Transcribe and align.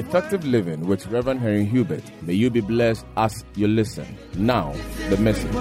Effective 0.00 0.46
Living 0.46 0.86
with 0.86 1.06
Reverend 1.08 1.40
Henry 1.40 1.66
Hubert. 1.66 2.02
May 2.22 2.32
you 2.32 2.48
be 2.48 2.62
blessed 2.62 3.04
as 3.18 3.44
you 3.54 3.68
listen. 3.68 4.16
Now, 4.34 4.72
the 5.10 5.18
message. 5.18 5.52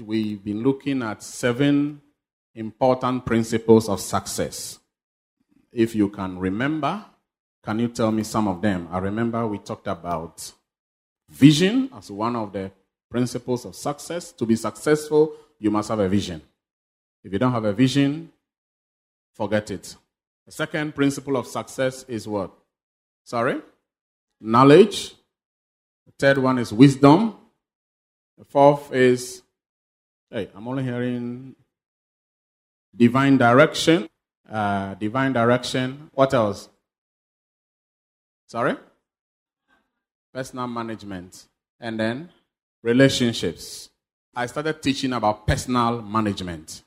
We've 0.00 0.42
been 0.42 0.64
looking 0.64 1.00
at 1.04 1.22
seven 1.22 2.00
important 2.56 3.24
principles 3.24 3.88
of 3.88 4.00
success. 4.00 4.80
If 5.70 5.94
you 5.94 6.08
can 6.08 6.40
remember, 6.40 7.04
can 7.62 7.78
you 7.78 7.86
tell 7.86 8.10
me 8.10 8.24
some 8.24 8.48
of 8.48 8.60
them? 8.60 8.88
I 8.90 8.98
remember 8.98 9.46
we 9.46 9.58
talked 9.58 9.86
about 9.86 10.52
vision 11.30 11.88
as 11.96 12.10
one 12.10 12.34
of 12.34 12.52
the 12.52 12.72
principles 13.08 13.64
of 13.64 13.76
success. 13.76 14.32
To 14.32 14.44
be 14.44 14.56
successful, 14.56 15.36
you 15.60 15.70
must 15.70 15.88
have 15.88 16.00
a 16.00 16.08
vision. 16.08 16.42
If 17.24 17.32
you 17.32 17.38
don't 17.38 17.52
have 17.52 17.64
a 17.64 17.72
vision, 17.72 18.30
forget 19.34 19.70
it. 19.70 19.96
The 20.46 20.52
second 20.52 20.94
principle 20.94 21.36
of 21.36 21.46
success 21.46 22.04
is 22.08 22.26
what? 22.26 22.52
Sorry? 23.24 23.60
Knowledge. 24.40 25.14
The 26.06 26.12
third 26.18 26.38
one 26.38 26.58
is 26.58 26.72
wisdom. 26.72 27.36
The 28.38 28.44
fourth 28.44 28.92
is, 28.92 29.42
hey, 30.30 30.50
I'm 30.54 30.66
only 30.66 30.82
hearing 30.82 31.54
divine 32.94 33.38
direction. 33.38 34.08
Uh, 34.50 34.94
divine 34.94 35.32
direction. 35.32 36.10
What 36.12 36.34
else? 36.34 36.68
Sorry? 38.48 38.76
Personal 40.34 40.66
management. 40.66 41.46
And 41.78 41.98
then 41.98 42.30
relationships. 42.82 43.90
I 44.34 44.46
started 44.46 44.82
teaching 44.82 45.12
about 45.12 45.46
personal 45.46 46.02
management. 46.02 46.82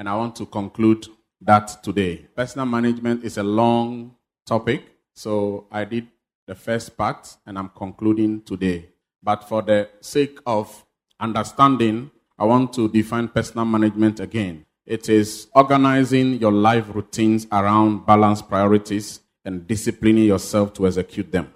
And 0.00 0.08
I 0.08 0.16
want 0.16 0.34
to 0.36 0.46
conclude 0.46 1.08
that 1.42 1.82
today. 1.82 2.24
Personal 2.34 2.64
management 2.64 3.22
is 3.22 3.36
a 3.36 3.42
long 3.42 4.14
topic. 4.46 4.82
So 5.12 5.66
I 5.70 5.84
did 5.84 6.08
the 6.46 6.54
first 6.54 6.96
part 6.96 7.36
and 7.44 7.58
I'm 7.58 7.68
concluding 7.76 8.40
today. 8.40 8.88
But 9.22 9.46
for 9.46 9.60
the 9.60 9.90
sake 10.00 10.38
of 10.46 10.86
understanding, 11.20 12.10
I 12.38 12.46
want 12.46 12.72
to 12.72 12.88
define 12.88 13.28
personal 13.28 13.66
management 13.66 14.20
again. 14.20 14.64
It 14.86 15.10
is 15.10 15.48
organizing 15.54 16.38
your 16.38 16.52
life 16.52 16.86
routines 16.94 17.46
around 17.52 18.06
balanced 18.06 18.48
priorities 18.48 19.20
and 19.44 19.66
disciplining 19.66 20.24
yourself 20.24 20.72
to 20.74 20.86
execute 20.86 21.30
them. 21.30 21.52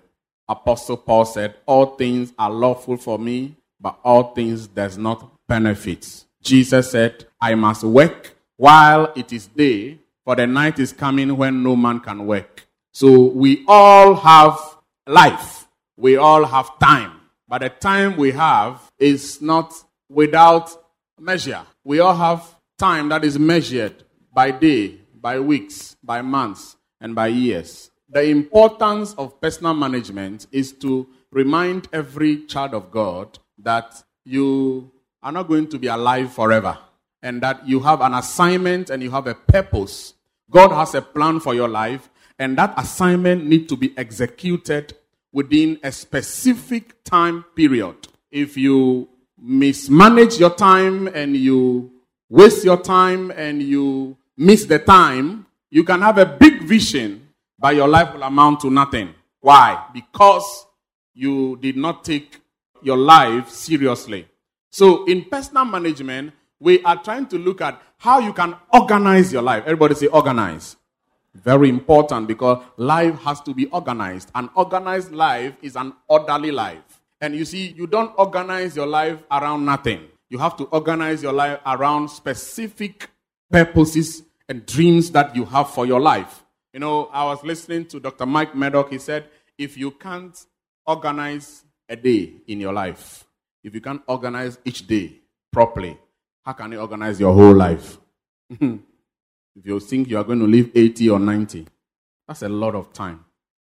Apostle 0.47 0.99
Paul 0.99 1.25
said, 1.25 1.55
All 1.65 1.97
things 1.97 2.35
are 2.39 2.51
lawful 2.51 2.99
for 2.99 3.19
me, 3.19 3.57
but 3.81 3.99
all 4.05 4.35
things 4.35 4.67
does 4.67 4.99
not 4.99 5.33
benefit. 5.49 6.27
Jesus 6.43 6.91
said, 6.91 7.25
I 7.41 7.55
must 7.55 7.85
work 7.85 8.34
while 8.57 9.13
it 9.17 9.33
is 9.33 9.47
day, 9.49 9.99
for 10.25 10.37
the 10.37 10.47
night 10.47 10.79
is 10.79 10.93
coming 10.93 11.37
when 11.37 11.63
no 11.63 11.77
man 11.77 12.01
can 12.01 12.27
work. 12.27 12.67
So 12.93 13.25
we 13.25 13.65
all 13.67 14.15
have 14.15 14.59
life. 15.07 15.67
We 15.97 16.17
all 16.17 16.45
have 16.45 16.79
time. 16.79 17.21
But 17.49 17.63
the 17.63 17.69
time 17.69 18.17
we 18.17 18.33
have 18.33 18.81
is 18.99 19.43
not 19.43 19.75
without 20.09 20.71
measure. 21.19 21.63
We 21.85 22.01
all 22.01 22.15
have 22.15 22.47
time 22.79 23.09
that 23.11 23.25
is 23.25 23.39
measured 23.39 24.05
by 24.33 24.51
day, 24.51 24.99
by 25.21 25.41
weeks, 25.41 25.97
by 26.03 26.23
months, 26.23 26.77
and 27.01 27.15
by 27.15 27.29
years. 27.29 27.91
The 28.09 28.23
importance 28.25 29.15
of 29.15 29.41
personal 29.41 29.75
management 29.75 30.47
is 30.53 30.73
to 30.75 31.07
remind 31.31 31.89
every 31.93 32.47
child 32.47 32.75
of 32.75 32.91
God 32.91 33.39
that 33.59 34.03
you 34.25 34.91
are 35.23 35.33
not 35.33 35.49
going 35.49 35.69
to 35.69 35.79
be 35.79 35.89
alive 35.89 36.33
forever 36.33 36.79
and 37.25 37.43
that 37.43 37.67
you 37.67 37.81
have 37.81 38.03
an 38.03 38.15
assignment 38.15 38.91
and 38.91 39.03
you 39.03 39.11
have 39.11 39.27
a 39.27 39.35
purpose. 39.35 40.15
God 40.51 40.71
has 40.71 40.95
a 40.95 41.01
plan 41.01 41.41
for 41.41 41.55
your 41.55 41.69
life 41.69 42.11
and 42.39 42.57
that 42.59 42.75
assignment 42.77 43.47
needs 43.47 43.67
to 43.69 43.77
be 43.77 43.97
executed 43.97 44.93
within 45.33 45.81
a 45.83 45.91
specific 45.91 47.03
time 47.03 47.43
period. 47.57 47.97
If 48.31 48.57
you 48.59 49.09
mismanage 49.39 50.39
your 50.39 50.55
time 50.55 51.09
and 51.09 51.35
you 51.35 51.91
waste 52.29 52.63
your 52.63 52.81
time 52.81 53.31
and 53.31 53.63
you 53.63 54.17
miss 54.37 54.67
the 54.67 54.79
time, 54.79 55.47
you 55.71 55.83
can 55.83 56.03
have 56.03 56.19
a 56.19 56.27
big 56.27 56.63
vision, 56.65 57.29
but 57.59 57.75
your 57.75 57.89
life 57.89 58.13
will 58.13 58.23
amount 58.23 58.61
to 58.61 58.71
nothing. 58.71 59.15
Why? 59.41 59.87
Because 59.95 60.67
you 61.15 61.57
did 61.57 61.77
not 61.77 62.05
take 62.05 62.41
your 62.83 62.99
life 62.99 63.49
seriously. 63.49 64.29
So, 64.71 65.05
in 65.05 65.25
personal 65.25 65.65
management, 65.65 66.33
we 66.65 66.83
are 66.83 66.97
trying 66.97 67.27
to 67.27 67.39
look 67.39 67.61
at 67.61 67.81
how 67.99 68.19
you 68.19 68.33
can 68.33 68.57
organize 68.73 69.33
your 69.33 69.43
life. 69.43 69.63
Everybody 69.65 69.95
say 69.95 70.07
organize. 70.07 70.77
Very 71.35 71.69
important 71.69 72.27
because 72.27 72.65
life 72.79 73.21
has 73.21 73.41
to 73.43 73.53
be 73.53 73.67
organized. 73.67 74.31
An 74.35 74.49
organized 74.55 75.13
life 75.13 75.55
is 75.61 75.77
an 75.77 75.93
orderly 76.09 76.51
life. 76.51 77.03
And 77.21 77.35
you 77.35 77.45
see, 77.45 77.75
you 77.77 77.87
don't 77.87 78.13
organize 78.17 78.77
your 78.77 78.87
life 78.87 79.23
around 79.31 79.65
nothing. 79.67 80.09
You 80.31 80.39
have 80.39 80.57
to 80.57 80.65
organize 80.65 81.23
your 81.23 81.35
life 81.35 81.61
around 81.67 82.09
specific 82.09 83.11
purposes 83.51 84.23
and 84.49 84.65
dreams 84.65 85.11
that 85.11 85.37
you 85.37 85.45
have 85.45 85.71
for 85.71 85.85
your 85.85 86.01
life. 86.01 86.45
You 86.73 86.81
know, 86.81 87.11
I 87.13 87.25
was 87.25 87.45
listening 87.45 87.87
to 87.87 88.01
Dr. 88.01 88.25
Mike 88.25 88.55
Murdock. 88.55 88.91
He 88.91 88.99
said, 88.99 89.27
if 89.59 89.77
you 89.77 89.91
can't 89.91 90.37
organize 90.87 91.65
a 91.89 91.97
day 91.97 92.33
in 92.47 92.59
your 92.59 92.73
life, 92.73 93.27
if 93.63 93.75
you 93.75 93.83
can't 93.83 94.03
organize 94.07 94.59
each 94.65 94.87
day 94.87 95.21
properly, 95.53 95.99
how 96.45 96.53
can 96.53 96.73
you 96.73 96.81
organize 96.81 97.19
your 97.19 97.33
whole 97.33 97.55
life? 97.55 97.99
if 98.51 98.81
you 99.65 99.81
think 99.81 100.09
you 100.09 100.19
are 100.19 100.25
going 100.25 100.41
to 100.41 100.47
live 100.47 100.71
80 100.75 101.11
or 101.11 101.19
90, 101.19 101.67
that's 102.29 102.43
a 102.43 102.49
lot 102.49 102.75
of 102.75 102.93
time. 102.93 103.25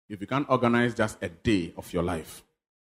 If 0.09 0.21
you 0.21 0.27
can't 0.27 0.47
organize 0.49 0.93
just 0.93 1.17
a 1.21 1.29
day 1.29 1.73
of 1.75 1.91
your 1.91 2.03
life. 2.03 2.43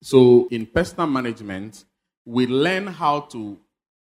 So, 0.02 0.48
in 0.50 0.66
personal 0.66 1.06
management, 1.06 1.84
we 2.24 2.46
learn 2.46 2.86
how 2.86 3.20
to 3.20 3.58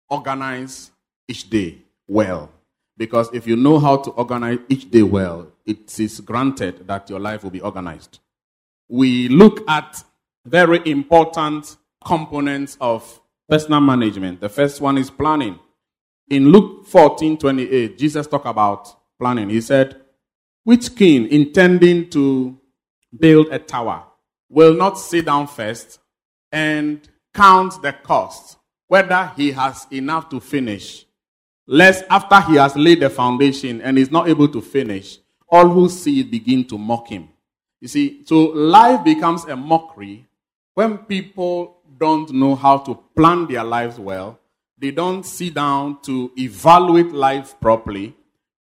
organize 0.10 0.92
each 1.28 1.50
day 1.50 1.80
well. 2.08 2.52
Because 2.98 3.30
if 3.34 3.46
you 3.48 3.56
know 3.56 3.80
how 3.80 3.98
to 3.98 4.12
organize 4.12 4.60
each 4.70 4.90
day 4.90 5.04
well, 5.04 5.48
it 5.66 6.00
is 6.00 6.20
granted 6.20 6.88
that 6.88 7.10
your 7.10 7.20
life 7.20 7.44
will 7.44 7.52
be 7.52 7.62
organized. 7.62 8.20
We 8.90 9.30
look 9.30 9.70
at 9.70 10.04
very 10.46 10.82
important 10.90 11.78
components 12.04 12.78
of 12.82 13.22
personal 13.50 13.82
management. 13.82 14.40
The 14.42 14.50
first 14.50 14.82
one 14.82 14.98
is 14.98 15.10
planning. 15.10 15.60
In 16.30 16.50
Luke 16.50 16.86
14 16.88 17.38
28, 17.38 17.98
Jesus 17.98 18.28
talked 18.28 18.46
about 18.46 18.94
planning. 19.18 19.50
He 19.50 19.62
said, 19.62 20.02
Which 20.64 20.96
king 20.96 21.28
intending 21.28 22.10
to 22.10 22.60
build 23.18 23.48
a 23.48 23.60
tower 23.60 24.04
will 24.50 24.74
not 24.74 25.00
sit 25.00 25.26
down 25.26 25.48
first 25.48 26.00
and 26.52 27.08
count 27.34 27.82
the 27.82 27.94
cost, 27.94 28.58
whether 28.88 29.32
he 29.38 29.52
has 29.52 29.88
enough 29.92 30.30
to 30.30 30.40
finish. 30.40 31.06
Lest 31.66 32.04
after 32.10 32.40
he 32.42 32.56
has 32.56 32.76
laid 32.76 33.02
the 33.02 33.10
foundation 33.10 33.82
and 33.82 33.98
is 33.98 34.12
not 34.12 34.28
able 34.28 34.48
to 34.50 34.62
finish, 34.62 35.20
all 35.50 35.68
who 35.68 35.90
see 35.90 36.22
it 36.22 36.32
begin 36.32 36.66
to 36.66 36.78
mock 36.78 37.08
him. 37.08 37.30
You 37.80 37.88
see, 37.88 38.24
so 38.26 38.46
life 38.46 39.04
becomes 39.04 39.46
a 39.46 39.56
mockery 39.56 40.26
when 40.74 40.98
people 41.00 41.78
don't 41.98 42.32
know 42.32 42.56
how 42.56 42.80
to 42.80 42.96
plan 43.16 43.48
their 43.48 43.64
lives 43.64 44.00
well 44.00 44.40
they 44.78 44.92
don't 44.92 45.26
sit 45.26 45.54
down 45.56 46.02
to 46.04 46.32
evaluate 46.38 47.12
life 47.12 47.60
properly, 47.60 48.16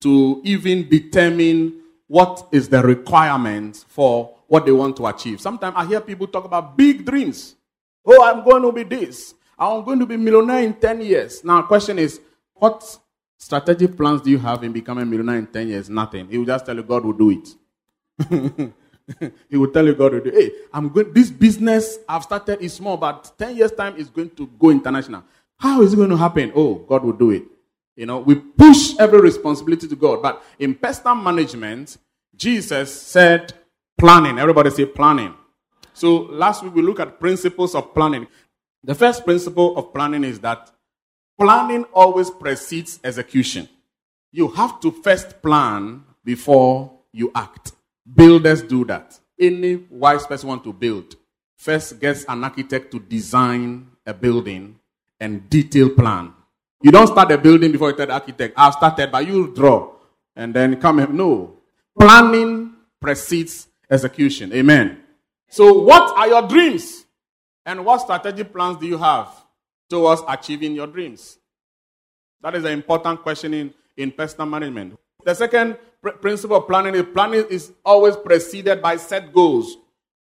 to 0.01 0.41
even 0.43 0.87
determine 0.89 1.81
what 2.07 2.47
is 2.51 2.69
the 2.69 2.81
requirement 2.83 3.85
for 3.87 4.35
what 4.47 4.65
they 4.65 4.71
want 4.71 4.95
to 4.97 5.07
achieve. 5.07 5.41
Sometimes 5.41 5.73
I 5.77 5.85
hear 5.85 6.01
people 6.01 6.27
talk 6.27 6.45
about 6.45 6.77
big 6.77 7.05
dreams. 7.05 7.55
Oh, 8.05 8.23
I'm 8.23 8.43
going 8.43 8.61
to 8.61 8.71
be 8.71 8.83
this. 8.83 9.33
I'm 9.57 9.83
going 9.83 9.99
to 9.99 10.05
be 10.05 10.17
millionaire 10.17 10.59
in 10.59 10.73
10 10.73 11.01
years. 11.01 11.43
Now, 11.43 11.61
question 11.63 11.97
is, 11.97 12.19
what 12.53 12.99
strategic 13.37 13.95
plans 13.95 14.21
do 14.21 14.29
you 14.29 14.37
have 14.39 14.63
in 14.63 14.71
becoming 14.73 15.03
a 15.03 15.05
millionaire 15.05 15.37
in 15.37 15.47
10 15.47 15.67
years? 15.69 15.89
Nothing. 15.89 16.27
He 16.27 16.37
will 16.37 16.45
just 16.45 16.65
tell 16.65 16.75
you 16.75 16.83
God 16.83 17.05
will 17.05 17.13
do 17.13 17.31
it. 17.31 17.55
he 19.49 19.57
will 19.57 19.71
tell 19.71 19.85
you 19.85 19.95
God 19.95 20.13
will 20.13 20.21
do. 20.21 20.31
Hey, 20.31 20.51
I'm 20.71 20.89
going. 20.89 21.13
This 21.13 21.29
business 21.29 21.99
I've 22.07 22.23
started 22.23 22.61
is 22.61 22.73
small, 22.73 22.97
but 22.97 23.31
ten 23.37 23.55
years 23.55 23.71
time 23.71 23.95
is 23.97 24.09
going 24.09 24.29
to 24.31 24.47
go 24.47 24.69
international. 24.69 25.23
How 25.63 25.81
is 25.81 25.93
it 25.93 25.95
going 25.95 26.09
to 26.09 26.17
happen? 26.17 26.51
Oh, 26.53 26.75
God 26.75 27.05
will 27.05 27.13
do 27.13 27.31
it. 27.31 27.43
You 27.95 28.05
know, 28.05 28.19
we 28.19 28.35
push 28.35 28.97
every 28.99 29.21
responsibility 29.21 29.87
to 29.87 29.95
God. 29.95 30.21
But 30.21 30.43
in 30.59 30.75
personal 30.75 31.15
management, 31.15 31.97
Jesus 32.35 32.93
said 33.01 33.53
planning. 33.97 34.39
Everybody 34.39 34.71
say 34.71 34.85
planning. 34.85 35.33
So 35.93 36.23
last 36.23 36.65
week 36.65 36.75
we 36.75 36.81
looked 36.81 36.99
at 36.99 37.17
principles 37.17 37.75
of 37.75 37.93
planning. 37.93 38.27
The 38.83 38.93
first 38.93 39.23
principle 39.23 39.77
of 39.77 39.93
planning 39.93 40.25
is 40.25 40.37
that 40.41 40.69
planning 41.39 41.85
always 41.93 42.29
precedes 42.29 42.99
execution. 43.01 43.69
You 44.33 44.49
have 44.49 44.81
to 44.81 44.91
first 44.91 45.41
plan 45.41 46.03
before 46.25 46.91
you 47.13 47.31
act. 47.33 47.71
Builders 48.13 48.61
do 48.63 48.83
that. 48.83 49.17
Any 49.39 49.77
wise 49.89 50.27
person 50.27 50.49
want 50.49 50.65
to 50.65 50.73
build, 50.73 51.15
first 51.55 52.01
gets 52.01 52.25
an 52.27 52.43
architect 52.43 52.91
to 52.91 52.99
design 52.99 53.87
a 54.05 54.13
building 54.13 54.77
and 55.23 55.49
detailed 55.49 55.95
plan. 55.95 56.33
You 56.81 56.91
don't 56.91 57.07
start 57.07 57.31
a 57.31 57.37
building 57.37 57.71
before 57.71 57.91
you 57.91 57.95
tell 57.95 58.07
the 58.07 58.13
architect, 58.13 58.53
I've 58.57 58.73
started, 58.73 59.09
but 59.11 59.25
you 59.25 59.53
draw 59.55 59.93
and 60.35 60.53
then 60.53 60.79
come. 60.81 60.97
No. 61.15 61.57
Planning 61.97 62.73
precedes 62.99 63.67
execution. 63.89 64.51
Amen. 64.51 64.99
So, 65.49 65.79
what 65.79 66.17
are 66.17 66.27
your 66.27 66.47
dreams? 66.47 67.05
And 67.65 67.85
what 67.85 68.01
strategic 68.01 68.51
plans 68.51 68.77
do 68.77 68.85
you 68.85 68.97
have 68.97 69.29
towards 69.89 70.21
achieving 70.27 70.75
your 70.75 70.87
dreams? 70.87 71.37
That 72.41 72.55
is 72.55 72.65
an 72.65 72.73
important 72.73 73.21
question 73.21 73.53
in, 73.53 73.73
in 73.95 74.11
personal 74.11 74.47
management. 74.47 74.99
The 75.23 75.33
second 75.33 75.77
pr- 76.01 76.09
principle 76.09 76.57
of 76.57 76.67
planning 76.67 76.95
is 76.95 77.05
planning 77.13 77.45
is 77.49 77.71
always 77.85 78.17
preceded 78.17 78.81
by 78.81 78.97
set 78.97 79.31
goals. 79.31 79.77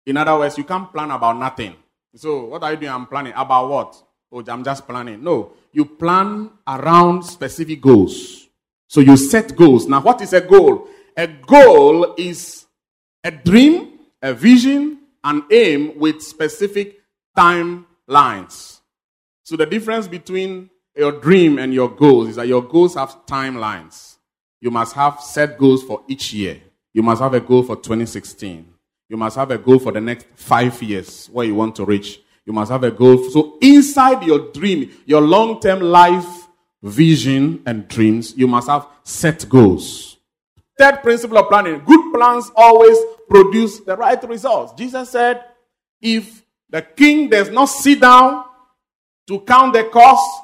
In 0.05 0.17
other 0.17 0.37
words, 0.37 0.57
you 0.57 0.65
can't 0.65 0.91
plan 0.93 1.09
about 1.09 1.37
nothing. 1.37 1.75
So, 2.13 2.45
what 2.45 2.61
are 2.61 2.71
you 2.71 2.77
doing? 2.77 2.91
I'm 2.91 3.07
planning. 3.07 3.33
About 3.35 3.69
what? 3.69 4.03
Oh, 4.33 4.43
I'm 4.47 4.63
just 4.63 4.87
planning. 4.87 5.23
No, 5.23 5.53
you 5.71 5.85
plan 5.85 6.49
around 6.67 7.21
specific 7.21 7.79
goals. 7.79 8.47
So, 8.87 8.99
you 8.99 9.15
set 9.15 9.55
goals. 9.55 9.87
Now, 9.87 10.01
what 10.01 10.21
is 10.21 10.33
a 10.33 10.41
goal? 10.41 10.87
A 11.15 11.27
goal 11.27 12.15
is 12.17 12.65
a 13.23 13.29
dream, 13.29 13.99
a 14.23 14.33
vision, 14.33 14.97
an 15.23 15.43
aim 15.51 15.99
with 15.99 16.21
specific 16.23 16.99
timelines. 17.37 18.79
So, 19.43 19.55
the 19.55 19.67
difference 19.67 20.07
between 20.07 20.71
your 20.95 21.11
dream 21.11 21.59
and 21.59 21.71
your 21.71 21.89
goals 21.89 22.29
is 22.29 22.35
that 22.37 22.47
your 22.47 22.63
goals 22.63 22.95
have 22.95 23.25
timelines. 23.27 24.17
You 24.59 24.71
must 24.71 24.95
have 24.95 25.21
set 25.21 25.59
goals 25.59 25.83
for 25.83 26.01
each 26.07 26.33
year. 26.33 26.59
You 26.91 27.03
must 27.03 27.21
have 27.21 27.35
a 27.35 27.39
goal 27.39 27.61
for 27.61 27.75
2016. 27.75 28.65
You 29.09 29.17
must 29.17 29.35
have 29.35 29.51
a 29.51 29.57
goal 29.59 29.77
for 29.77 29.91
the 29.91 30.01
next 30.01 30.25
five 30.35 30.81
years 30.81 31.27
where 31.27 31.45
you 31.45 31.53
want 31.53 31.75
to 31.75 31.85
reach. 31.85 32.19
You 32.45 32.53
must 32.53 32.71
have 32.71 32.83
a 32.83 32.91
goal. 32.91 33.29
So 33.29 33.57
inside 33.61 34.23
your 34.23 34.51
dream, 34.51 34.91
your 35.05 35.21
long-term 35.21 35.79
life 35.79 36.47
vision 36.81 37.61
and 37.65 37.87
dreams, 37.87 38.33
you 38.35 38.47
must 38.47 38.67
have 38.67 38.87
set 39.03 39.47
goals. 39.47 40.17
Third 40.77 41.01
principle 41.01 41.37
of 41.37 41.47
planning. 41.47 41.81
Good 41.85 42.13
plans 42.13 42.51
always 42.55 42.97
produce 43.29 43.79
the 43.79 43.95
right 43.95 44.21
results. 44.27 44.73
Jesus 44.73 45.09
said, 45.09 45.43
if 46.01 46.43
the 46.69 46.81
king 46.81 47.29
does 47.29 47.49
not 47.49 47.65
sit 47.65 48.01
down 48.01 48.45
to 49.27 49.39
count 49.41 49.73
the 49.73 49.85
cost, 49.85 50.41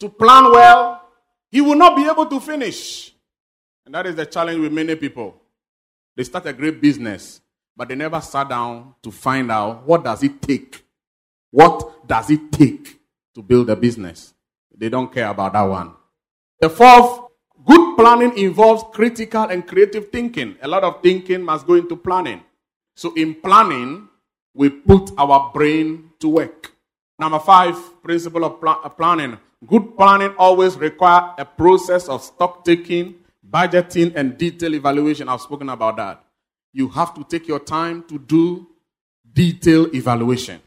to 0.00 0.08
plan 0.08 0.50
well, 0.50 1.02
he 1.50 1.60
will 1.60 1.76
not 1.76 1.96
be 1.96 2.04
able 2.04 2.26
to 2.26 2.40
finish. 2.40 3.14
And 3.86 3.94
that 3.94 4.06
is 4.06 4.16
the 4.16 4.26
challenge 4.26 4.60
with 4.60 4.72
many 4.72 4.94
people. 4.94 5.40
They 6.16 6.24
start 6.24 6.46
a 6.46 6.52
great 6.52 6.80
business, 6.80 7.40
but 7.76 7.88
they 7.88 7.94
never 7.94 8.20
sat 8.20 8.48
down 8.48 8.94
to 9.02 9.10
find 9.10 9.50
out 9.50 9.86
what 9.86 10.04
does 10.04 10.22
it 10.22 10.40
take? 10.40 10.84
What 11.54 12.08
does 12.08 12.30
it 12.30 12.50
take 12.50 12.98
to 13.36 13.40
build 13.40 13.70
a 13.70 13.76
business? 13.76 14.34
They 14.76 14.88
don't 14.88 15.12
care 15.12 15.28
about 15.28 15.52
that 15.52 15.62
one. 15.62 15.92
The 16.60 16.68
fourth, 16.68 17.30
good 17.64 17.96
planning 17.96 18.36
involves 18.36 18.82
critical 18.92 19.44
and 19.44 19.64
creative 19.64 20.10
thinking. 20.10 20.56
A 20.62 20.66
lot 20.66 20.82
of 20.82 21.00
thinking 21.00 21.44
must 21.44 21.64
go 21.64 21.74
into 21.74 21.94
planning. 21.94 22.40
So 22.96 23.14
in 23.14 23.36
planning, 23.36 24.08
we 24.52 24.68
put 24.68 25.12
our 25.16 25.52
brain 25.54 26.10
to 26.18 26.28
work. 26.28 26.72
Number 27.20 27.38
five, 27.38 27.76
principle 28.02 28.44
of 28.44 28.58
pl- 28.58 28.80
uh, 28.82 28.88
planning. 28.88 29.38
Good 29.64 29.96
planning 29.96 30.34
always 30.36 30.74
require 30.74 31.34
a 31.38 31.44
process 31.44 32.08
of 32.08 32.20
stock 32.24 32.64
taking, 32.64 33.14
budgeting, 33.48 34.12
and 34.16 34.36
detailed 34.36 34.74
evaluation. 34.74 35.28
I've 35.28 35.40
spoken 35.40 35.68
about 35.68 35.98
that. 35.98 36.24
You 36.72 36.88
have 36.88 37.14
to 37.14 37.22
take 37.22 37.46
your 37.46 37.60
time 37.60 38.02
to 38.08 38.18
do 38.18 38.66
detailed 39.32 39.94
evaluation. 39.94 40.60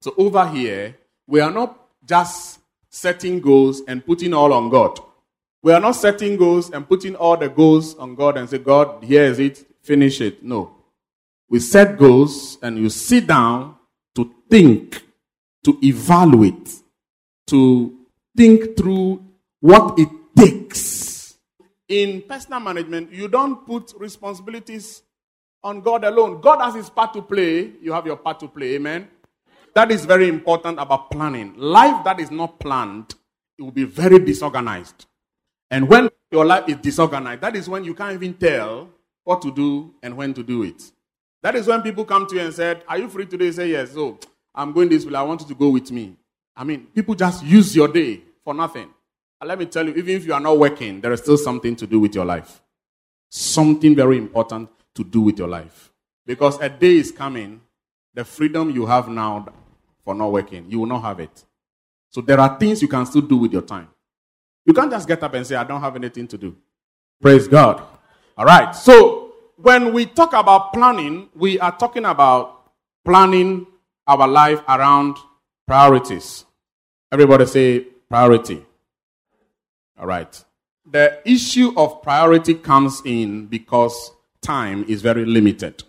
So 0.00 0.14
over 0.16 0.46
here, 0.48 0.96
we 1.26 1.40
are 1.40 1.50
not 1.50 1.78
just 2.04 2.60
setting 2.88 3.40
goals 3.40 3.82
and 3.86 4.04
putting 4.04 4.32
all 4.32 4.52
on 4.52 4.70
God. 4.70 4.98
We 5.62 5.72
are 5.72 5.80
not 5.80 5.92
setting 5.92 6.36
goals 6.36 6.70
and 6.70 6.88
putting 6.88 7.16
all 7.16 7.36
the 7.36 7.48
goals 7.48 7.96
on 7.96 8.14
God 8.14 8.36
and 8.36 8.48
say, 8.48 8.58
God, 8.58 9.02
here 9.02 9.24
is 9.24 9.38
it, 9.38 9.66
finish 9.82 10.20
it. 10.20 10.42
No. 10.42 10.74
We 11.48 11.60
set 11.60 11.98
goals 11.98 12.58
and 12.62 12.78
you 12.78 12.90
sit 12.90 13.26
down 13.26 13.76
to 14.14 14.32
think, 14.48 15.02
to 15.64 15.78
evaluate, 15.82 16.72
to 17.48 17.96
think 18.36 18.76
through 18.76 19.24
what 19.60 19.98
it 19.98 20.08
takes. 20.36 21.36
In 21.88 22.22
personal 22.22 22.60
management, 22.60 23.10
you 23.10 23.28
don't 23.28 23.66
put 23.66 23.94
responsibilities 23.98 25.02
on 25.64 25.80
God 25.80 26.04
alone. 26.04 26.40
God 26.40 26.60
has 26.60 26.74
his 26.74 26.90
part 26.90 27.12
to 27.14 27.22
play. 27.22 27.72
You 27.80 27.92
have 27.92 28.06
your 28.06 28.16
part 28.16 28.38
to 28.40 28.48
play. 28.48 28.76
Amen. 28.76 29.08
That 29.78 29.92
is 29.92 30.04
very 30.06 30.28
important 30.28 30.80
about 30.80 31.08
planning. 31.08 31.54
Life 31.56 32.02
that 32.02 32.18
is 32.18 32.32
not 32.32 32.58
planned, 32.58 33.14
it 33.56 33.62
will 33.62 33.70
be 33.70 33.84
very 33.84 34.18
disorganized. 34.18 35.06
And 35.70 35.88
when 35.88 36.10
your 36.32 36.44
life 36.44 36.64
is 36.68 36.78
disorganized, 36.78 37.42
that 37.42 37.54
is 37.54 37.68
when 37.68 37.84
you 37.84 37.94
can't 37.94 38.14
even 38.14 38.34
tell 38.34 38.90
what 39.22 39.40
to 39.42 39.52
do 39.54 39.94
and 40.02 40.16
when 40.16 40.34
to 40.34 40.42
do 40.42 40.64
it. 40.64 40.82
That 41.44 41.54
is 41.54 41.68
when 41.68 41.82
people 41.82 42.04
come 42.04 42.26
to 42.26 42.34
you 42.34 42.40
and 42.40 42.52
said, 42.52 42.82
Are 42.88 42.98
you 42.98 43.08
free 43.08 43.26
today? 43.26 43.52
Say 43.52 43.70
yes. 43.70 43.92
So 43.92 44.18
I'm 44.52 44.72
going 44.72 44.88
this 44.88 45.04
way. 45.06 45.14
I 45.14 45.22
want 45.22 45.42
you 45.42 45.46
to 45.46 45.54
go 45.54 45.68
with 45.68 45.92
me. 45.92 46.16
I 46.56 46.64
mean, 46.64 46.88
people 46.92 47.14
just 47.14 47.44
use 47.44 47.76
your 47.76 47.86
day 47.86 48.20
for 48.42 48.54
nothing. 48.54 48.90
And 49.40 49.46
let 49.46 49.60
me 49.60 49.66
tell 49.66 49.86
you, 49.86 49.92
even 49.94 50.16
if 50.16 50.26
you 50.26 50.34
are 50.34 50.40
not 50.40 50.58
working, 50.58 51.00
there 51.00 51.12
is 51.12 51.20
still 51.20 51.38
something 51.38 51.76
to 51.76 51.86
do 51.86 52.00
with 52.00 52.16
your 52.16 52.24
life. 52.24 52.60
Something 53.30 53.94
very 53.94 54.18
important 54.18 54.70
to 54.96 55.04
do 55.04 55.20
with 55.20 55.38
your 55.38 55.46
life. 55.46 55.92
Because 56.26 56.58
a 56.60 56.68
day 56.68 56.96
is 56.96 57.12
coming, 57.12 57.60
the 58.12 58.24
freedom 58.24 58.70
you 58.70 58.84
have 58.84 59.06
now 59.08 59.46
for 60.08 60.14
not 60.14 60.32
working, 60.32 60.64
you 60.70 60.78
will 60.78 60.86
not 60.86 61.02
have 61.02 61.20
it. 61.20 61.44
So 62.08 62.22
there 62.22 62.40
are 62.40 62.58
things 62.58 62.80
you 62.80 62.88
can 62.88 63.04
still 63.04 63.20
do 63.20 63.36
with 63.36 63.52
your 63.52 63.60
time. 63.60 63.88
You 64.64 64.72
can't 64.72 64.90
just 64.90 65.06
get 65.06 65.22
up 65.22 65.34
and 65.34 65.46
say, 65.46 65.54
I 65.54 65.64
don't 65.64 65.82
have 65.82 65.96
anything 65.96 66.26
to 66.28 66.38
do. 66.38 66.56
Praise 67.20 67.46
God. 67.46 67.82
All 68.34 68.46
right. 68.46 68.74
So 68.74 69.34
when 69.56 69.92
we 69.92 70.06
talk 70.06 70.32
about 70.32 70.72
planning, 70.72 71.28
we 71.34 71.60
are 71.60 71.76
talking 71.76 72.06
about 72.06 72.70
planning 73.04 73.66
our 74.06 74.26
life 74.26 74.62
around 74.66 75.18
priorities. 75.66 76.46
Everybody 77.12 77.44
say 77.44 77.80
priority. 78.08 78.64
All 80.00 80.06
right. 80.06 80.42
The 80.90 81.20
issue 81.26 81.74
of 81.76 82.00
priority 82.00 82.54
comes 82.54 83.02
in 83.04 83.44
because 83.44 84.12
time 84.40 84.86
is 84.88 85.02
very 85.02 85.26
limited. 85.26 85.82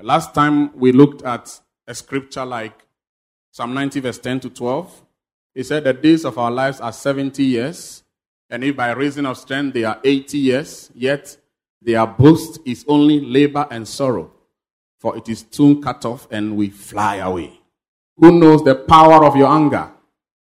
Last 0.00 0.32
time 0.32 0.78
we 0.78 0.92
looked 0.92 1.22
at 1.22 1.58
a 1.88 1.94
scripture 1.96 2.44
like 2.44 2.86
Psalm 3.52 3.74
90, 3.74 4.00
verse 4.00 4.18
10 4.18 4.40
to 4.40 4.50
12. 4.50 5.02
He 5.54 5.62
said, 5.62 5.84
The 5.84 5.92
days 5.92 6.24
of 6.24 6.38
our 6.38 6.50
lives 6.50 6.80
are 6.80 6.90
70 6.90 7.44
years, 7.44 8.02
and 8.48 8.64
if 8.64 8.74
by 8.74 8.92
reason 8.92 9.26
of 9.26 9.36
strength 9.36 9.74
they 9.74 9.84
are 9.84 10.00
80 10.02 10.38
years, 10.38 10.90
yet 10.94 11.36
their 11.82 12.06
boast 12.06 12.60
is 12.64 12.82
only 12.88 13.20
labor 13.20 13.66
and 13.70 13.86
sorrow, 13.86 14.32
for 14.98 15.18
it 15.18 15.28
is 15.28 15.44
soon 15.50 15.82
cut 15.82 16.06
off 16.06 16.26
and 16.30 16.56
we 16.56 16.70
fly 16.70 17.16
away. 17.16 17.60
Who 18.16 18.40
knows 18.40 18.64
the 18.64 18.74
power 18.74 19.22
of 19.22 19.36
your 19.36 19.48
anger? 19.48 19.90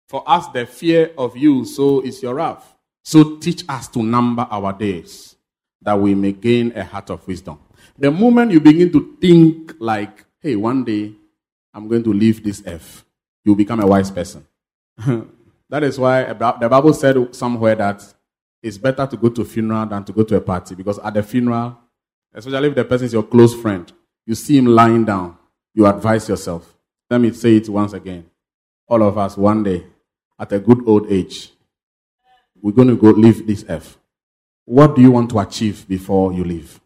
For 0.08 0.24
us, 0.26 0.48
the 0.48 0.66
fear 0.66 1.12
of 1.18 1.36
you, 1.36 1.66
so 1.66 2.00
is 2.00 2.24
your 2.24 2.36
wrath. 2.36 2.78
So 3.04 3.36
teach 3.38 3.66
us 3.68 3.90
to 3.90 4.04
number 4.04 4.48
our 4.50 4.72
days, 4.72 5.36
that 5.82 6.00
we 6.00 6.16
may 6.16 6.32
gain 6.32 6.72
a 6.78 6.86
heart 6.86 7.10
of 7.10 7.28
wisdom. 7.28 7.60
The 7.98 8.10
moment 8.10 8.52
you 8.52 8.62
begin 8.62 8.90
to 8.94 9.18
think 9.20 9.74
like, 9.80 10.26
hey, 10.40 10.56
one 10.56 10.86
day 10.86 11.16
I'm 11.74 11.88
going 11.88 12.04
to 12.04 12.14
leave 12.14 12.44
this 12.44 12.64
earth, 12.66 13.06
you 13.44 13.52
will 13.52 13.58
become 13.58 13.80
a 13.80 13.88
wise 13.88 14.12
person. 14.12 14.46
that 15.70 15.84
is 15.84 15.98
why 15.98 16.26
the 16.34 16.68
Bible 16.70 16.94
said 16.94 17.34
somewhere 17.36 17.76
that 17.76 18.04
it's 18.62 18.78
better 18.78 19.08
to 19.08 19.18
go 19.18 19.30
to 19.30 19.42
a 19.42 19.46
funeral 19.46 19.86
than 19.86 20.04
to 20.04 20.14
go 20.14 20.24
to 20.24 20.36
a 20.36 20.42
party 20.42 20.76
because 20.76 21.00
at 21.00 21.14
the 21.14 21.24
funeral, 21.24 21.78
especially 22.34 22.70
if 22.70 22.76
the 22.76 22.86
person 22.86 23.06
is 23.06 23.14
your 23.14 23.24
close 23.24 23.56
friend, 23.60 23.92
you 24.26 24.36
see 24.36 24.58
him 24.58 24.68
lying 24.68 25.04
down, 25.06 25.38
you 25.74 25.86
advise 25.88 26.30
yourself. 26.30 26.76
Let 27.10 27.22
me 27.22 27.32
say 27.32 27.56
it 27.56 27.68
once 27.70 27.94
again. 27.94 28.30
All 28.88 29.02
of 29.04 29.18
us, 29.18 29.38
one 29.38 29.64
day, 29.64 29.86
at 30.40 30.52
a 30.52 30.60
good 30.60 30.88
old 30.88 31.12
age, 31.12 31.52
we're 32.62 32.72
going 32.72 32.90
to 32.90 32.96
go 32.96 33.10
leave 33.10 33.48
this 33.48 33.66
earth. 33.68 33.98
What 34.66 34.96
do 34.96 35.02
you 35.02 35.12
want 35.12 35.30
to 35.32 35.40
achieve 35.40 35.88
before 35.88 36.34
you 36.34 36.44
leave? 36.44 36.80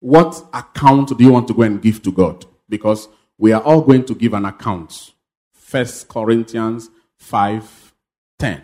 What 0.00 0.42
account 0.52 1.16
do 1.16 1.24
you 1.24 1.32
want 1.32 1.48
to 1.48 1.54
go 1.54 1.62
and 1.62 1.80
give 1.80 2.02
to 2.02 2.12
God? 2.12 2.44
Because 2.68 3.08
we 3.40 3.52
are 3.52 3.62
all 3.62 3.80
going 3.80 4.04
to 4.04 4.14
give 4.14 4.34
an 4.34 4.44
account. 4.44 5.14
First 5.52 6.08
Corinthians 6.08 6.90
5 7.16 7.94
10. 8.38 8.62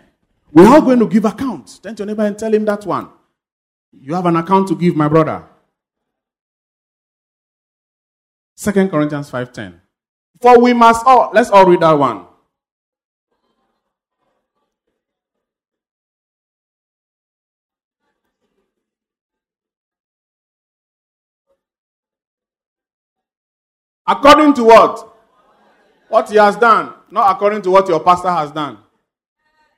We're 0.51 0.67
all 0.67 0.81
going 0.81 0.99
to 0.99 1.07
give 1.07 1.25
account. 1.25 1.79
Turn 1.81 1.95
to 1.95 2.03
your 2.03 2.07
neighbor 2.07 2.25
and 2.25 2.37
tell 2.37 2.53
him 2.53 2.63
that 2.65 2.85
one. 2.85 3.09
You 3.91 4.13
have 4.13 4.27
an 4.27 4.35
account 4.35 4.67
to 4.69 4.75
give, 4.75 4.95
my 4.95 5.07
brother. 5.07 5.43
Second 8.55 8.89
Corinthians 8.89 9.29
5:10. 9.29 9.81
For 10.41 10.59
we 10.59 10.73
must 10.73 11.05
all 11.05 11.31
let's 11.33 11.49
all 11.49 11.65
read 11.65 11.81
that 11.81 11.93
one. 11.93 12.25
According 24.07 24.53
to 24.55 24.63
what? 24.63 25.15
What 26.07 26.29
he 26.29 26.37
has 26.37 26.55
done, 26.55 26.93
not 27.11 27.35
according 27.35 27.61
to 27.63 27.71
what 27.71 27.87
your 27.89 27.99
pastor 27.99 28.29
has 28.31 28.51
done. 28.51 28.77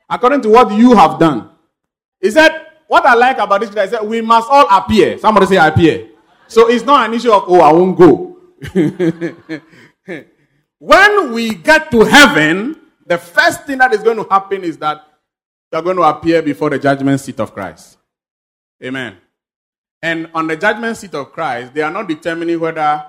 according 0.09 0.41
to 0.41 0.50
what 0.50 0.71
you 0.74 0.95
have 0.95 1.19
done. 1.19 1.50
He 2.19 2.31
said, 2.31 2.65
What 2.88 3.05
I 3.05 3.13
like 3.13 3.38
about 3.38 3.62
this, 3.62 3.75
I 3.75 3.88
said, 3.88 4.01
we 4.01 4.21
must 4.21 4.48
all 4.50 4.67
appear. 4.69 5.17
Somebody 5.19 5.45
say 5.45 5.57
appear. 5.57 6.09
So 6.48 6.67
it's 6.69 6.83
not 6.83 7.07
an 7.07 7.13
issue 7.13 7.31
of, 7.31 7.43
oh, 7.48 7.62
I 7.62 7.71
won't 7.71 7.95
go. 7.95 8.38
when 10.79 11.31
we 11.33 11.53
get 11.53 11.91
to 11.91 12.00
heaven, 12.01 12.75
the 13.05 13.19
first 13.19 13.65
thing 13.65 13.77
that 13.77 13.93
is 13.93 14.01
going 14.01 14.17
to 14.17 14.27
happen 14.27 14.63
is 14.63 14.77
that 14.79 15.05
you 15.71 15.77
are 15.77 15.83
going 15.83 15.98
to 15.98 16.01
appear 16.03 16.41
before 16.41 16.71
the 16.71 16.79
judgment 16.79 17.19
seat 17.19 17.39
of 17.39 17.53
Christ. 17.53 17.98
Amen. 18.83 19.17
And 20.01 20.31
on 20.33 20.48
the 20.48 20.57
judgment 20.57 20.98
seat 20.98 21.13
of 21.13 21.31
Christ, 21.31 21.75
they 21.75 21.81
are 21.81 21.91
not 21.91 22.07
determining 22.07 22.59
whether 22.59 23.05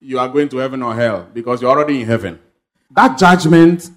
you 0.00 0.18
are 0.18 0.28
going 0.28 0.48
to 0.50 0.58
heaven 0.58 0.82
or 0.82 0.94
hell 0.94 1.28
because 1.32 1.62
you're 1.62 1.70
already 1.70 2.00
in 2.00 2.06
heaven. 2.06 2.38
That 2.90 3.18
judgment 3.18 3.90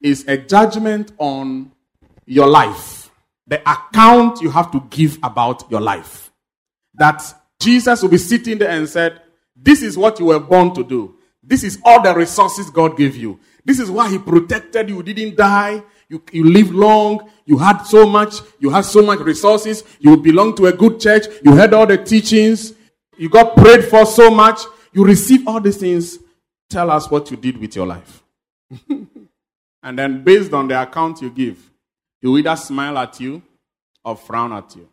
is 0.00 0.26
a 0.28 0.36
judgment 0.36 1.12
on 1.18 1.72
your 2.26 2.46
life, 2.46 3.10
the 3.46 3.60
account 3.68 4.40
you 4.40 4.50
have 4.50 4.70
to 4.72 4.80
give 4.90 5.18
about 5.22 5.70
your 5.70 5.80
life. 5.80 6.30
That 6.94 7.22
Jesus 7.60 8.02
will 8.02 8.10
be 8.10 8.18
sitting 8.18 8.58
there 8.58 8.70
and 8.70 8.88
said, 8.88 9.20
This 9.56 9.82
is 9.82 9.96
what 9.96 10.18
you 10.20 10.26
were 10.26 10.40
born 10.40 10.74
to 10.74 10.84
do. 10.84 11.16
This 11.42 11.64
is 11.64 11.78
all 11.84 12.02
the 12.02 12.14
resources 12.14 12.70
God 12.70 12.96
gave 12.96 13.16
you. 13.16 13.40
This 13.64 13.78
is 13.80 13.90
why 13.90 14.10
He 14.10 14.18
protected 14.18 14.88
you. 14.88 15.02
Didn't 15.02 15.36
die. 15.36 15.82
You, 16.08 16.22
you 16.32 16.44
lived 16.44 16.72
long. 16.72 17.30
You 17.44 17.58
had 17.58 17.82
so 17.82 18.06
much. 18.06 18.36
You 18.58 18.70
had 18.70 18.84
so 18.84 19.02
much 19.02 19.20
resources. 19.20 19.84
You 19.98 20.16
belong 20.16 20.56
to 20.56 20.66
a 20.66 20.72
good 20.72 21.00
church. 21.00 21.26
You 21.44 21.54
heard 21.54 21.74
all 21.74 21.86
the 21.86 21.98
teachings. 21.98 22.74
You 23.16 23.28
got 23.28 23.56
prayed 23.56 23.84
for 23.84 24.06
so 24.06 24.30
much. 24.30 24.60
You 24.98 25.04
received 25.04 25.46
all 25.46 25.60
these 25.60 25.76
things. 25.76 26.18
Tell 26.68 26.90
us 26.90 27.08
what 27.08 27.30
you 27.30 27.36
did 27.36 27.56
with 27.56 27.76
your 27.76 27.86
life. 27.86 28.24
and 29.80 29.96
then, 29.96 30.24
based 30.24 30.52
on 30.52 30.66
the 30.66 30.82
account 30.82 31.22
you 31.22 31.30
give, 31.30 31.70
he 32.20 32.26
will 32.26 32.36
either 32.38 32.56
smile 32.56 32.98
at 32.98 33.20
you 33.20 33.40
or 34.04 34.16
frown 34.16 34.52
at 34.52 34.74
you. 34.74 34.88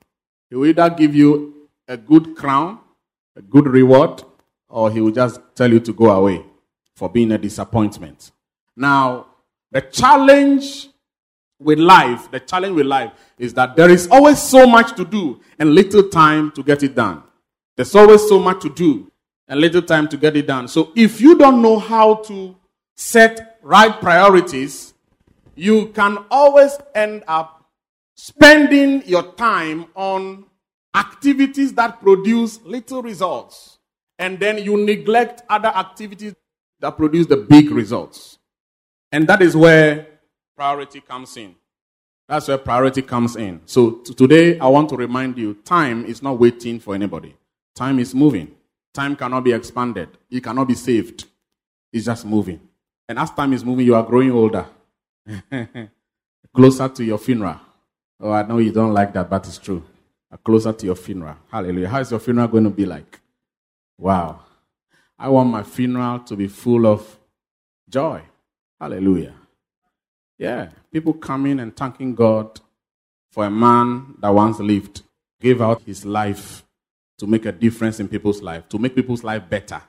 He 0.47 0.57
will 0.57 0.67
either 0.67 0.91
give 0.91 1.15
you 1.15 1.69
a 1.87 1.97
good 1.97 2.35
crown, 2.35 2.81
a 3.35 3.41
good 3.41 3.65
reward, 3.65 4.21
or 4.69 4.91
he 4.91 5.01
will 5.01 5.09
just 5.09 5.39
tell 5.55 5.73
you 5.73 5.79
to 5.79 5.91
go 5.91 6.11
away 6.11 6.45
for 6.95 7.09
being 7.09 7.31
a 7.31 7.39
disappointment. 7.39 8.31
Now, 8.77 9.25
the 9.71 9.81
challenge 9.81 10.87
with 11.59 11.79
life, 11.79 12.29
the 12.29 12.41
challenge 12.41 12.75
with 12.75 12.85
life 12.85 13.11
is 13.39 13.55
that 13.55 13.75
there 13.75 13.89
is 13.89 14.07
always 14.11 14.39
so 14.39 14.67
much 14.67 14.95
to 14.97 15.03
do 15.03 15.41
and 15.57 15.73
little 15.73 16.03
time 16.09 16.51
to 16.51 16.61
get 16.61 16.83
it 16.83 16.93
done. 16.93 17.23
There's 17.75 17.95
always 17.95 18.21
so 18.29 18.37
much 18.37 18.61
to 18.61 18.69
do 18.69 19.11
and 19.47 19.59
little 19.59 19.81
time 19.81 20.07
to 20.09 20.17
get 20.17 20.35
it 20.35 20.47
done. 20.47 20.67
So 20.67 20.91
if 20.95 21.21
you 21.21 21.37
don't 21.37 21.61
know 21.61 21.79
how 21.79 22.15
to 22.15 22.55
set 22.95 23.59
right 23.61 23.99
priorities, 23.99 24.93
you 25.55 25.87
can 25.87 26.17
always 26.31 26.77
end 26.93 27.23
up 27.27 27.65
spending 28.15 29.03
your 29.05 29.33
time 29.33 29.87
on 29.95 30.45
activities 30.95 31.73
that 31.73 32.01
produce 32.01 32.61
little 32.63 33.01
results. 33.01 33.79
And 34.17 34.39
then 34.39 34.57
you 34.57 34.77
neglect 34.77 35.43
other 35.49 35.67
activities 35.67 36.33
that 36.79 36.97
produce 36.97 37.27
the 37.27 37.37
big 37.37 37.69
results. 37.69 38.37
And 39.11 39.27
that 39.27 39.41
is 39.41 39.55
where 39.55 40.07
priority 40.55 41.01
comes 41.01 41.35
in. 41.37 41.55
That's 42.27 42.47
where 42.47 42.57
priority 42.57 43.01
comes 43.01 43.35
in. 43.35 43.61
So 43.65 43.91
today, 43.91 44.57
I 44.57 44.67
want 44.67 44.89
to 44.89 44.95
remind 44.95 45.37
you 45.37 45.55
time 45.65 46.05
is 46.05 46.23
not 46.23 46.39
waiting 46.39 46.79
for 46.79 46.95
anybody, 46.95 47.35
time 47.75 47.99
is 47.99 48.15
moving. 48.15 48.54
Time 48.95 49.17
cannot 49.17 49.43
be 49.43 49.51
expanded, 49.51 50.07
it 50.31 50.41
cannot 50.41 50.69
be 50.69 50.73
saved. 50.73 51.25
It's 51.91 52.05
just 52.05 52.25
moving. 52.25 52.61
And 53.09 53.19
as 53.19 53.29
time 53.31 53.51
is 53.51 53.63
moving, 53.63 53.85
you 53.85 53.93
are 53.93 54.03
growing 54.03 54.31
older, 54.31 54.65
closer 56.55 56.87
to 56.87 57.03
your 57.03 57.17
funeral. 57.17 57.59
Oh, 58.21 58.31
I 58.31 58.43
know 58.43 58.57
you 58.57 58.71
don't 58.71 58.93
like 58.93 59.11
that, 59.13 59.29
but 59.29 59.45
it's 59.47 59.57
true. 59.57 59.83
Closer 60.43 60.71
to 60.71 60.85
your 60.85 60.95
funeral. 60.95 61.35
Hallelujah. 61.51 61.89
How 61.89 61.99
is 61.99 62.11
your 62.11 62.19
funeral 62.19 62.47
going 62.47 62.63
to 62.63 62.69
be 62.69 62.85
like? 62.85 63.19
Wow. 63.97 64.41
I 65.19 65.29
want 65.29 65.49
my 65.49 65.63
funeral 65.63 66.19
to 66.19 66.35
be 66.35 66.47
full 66.47 66.87
of 66.87 67.17
joy. 67.89 68.21
Hallelujah. 68.79 69.33
Yeah, 70.37 70.69
people 70.91 71.13
coming 71.13 71.59
and 71.59 71.75
thanking 71.75 72.15
God 72.15 72.59
for 73.31 73.45
a 73.45 73.49
man 73.51 74.15
that 74.19 74.29
once 74.29 74.59
lived, 74.59 75.03
gave 75.39 75.61
out 75.61 75.81
his 75.81 76.05
life 76.05 76.64
to 77.17 77.27
make 77.27 77.45
a 77.45 77.51
difference 77.51 77.99
in 77.99 78.07
people's 78.07 78.41
life, 78.41 78.67
to 78.69 78.77
make 78.77 78.95
people's 78.95 79.23
life 79.23 79.43
better, 79.49 79.81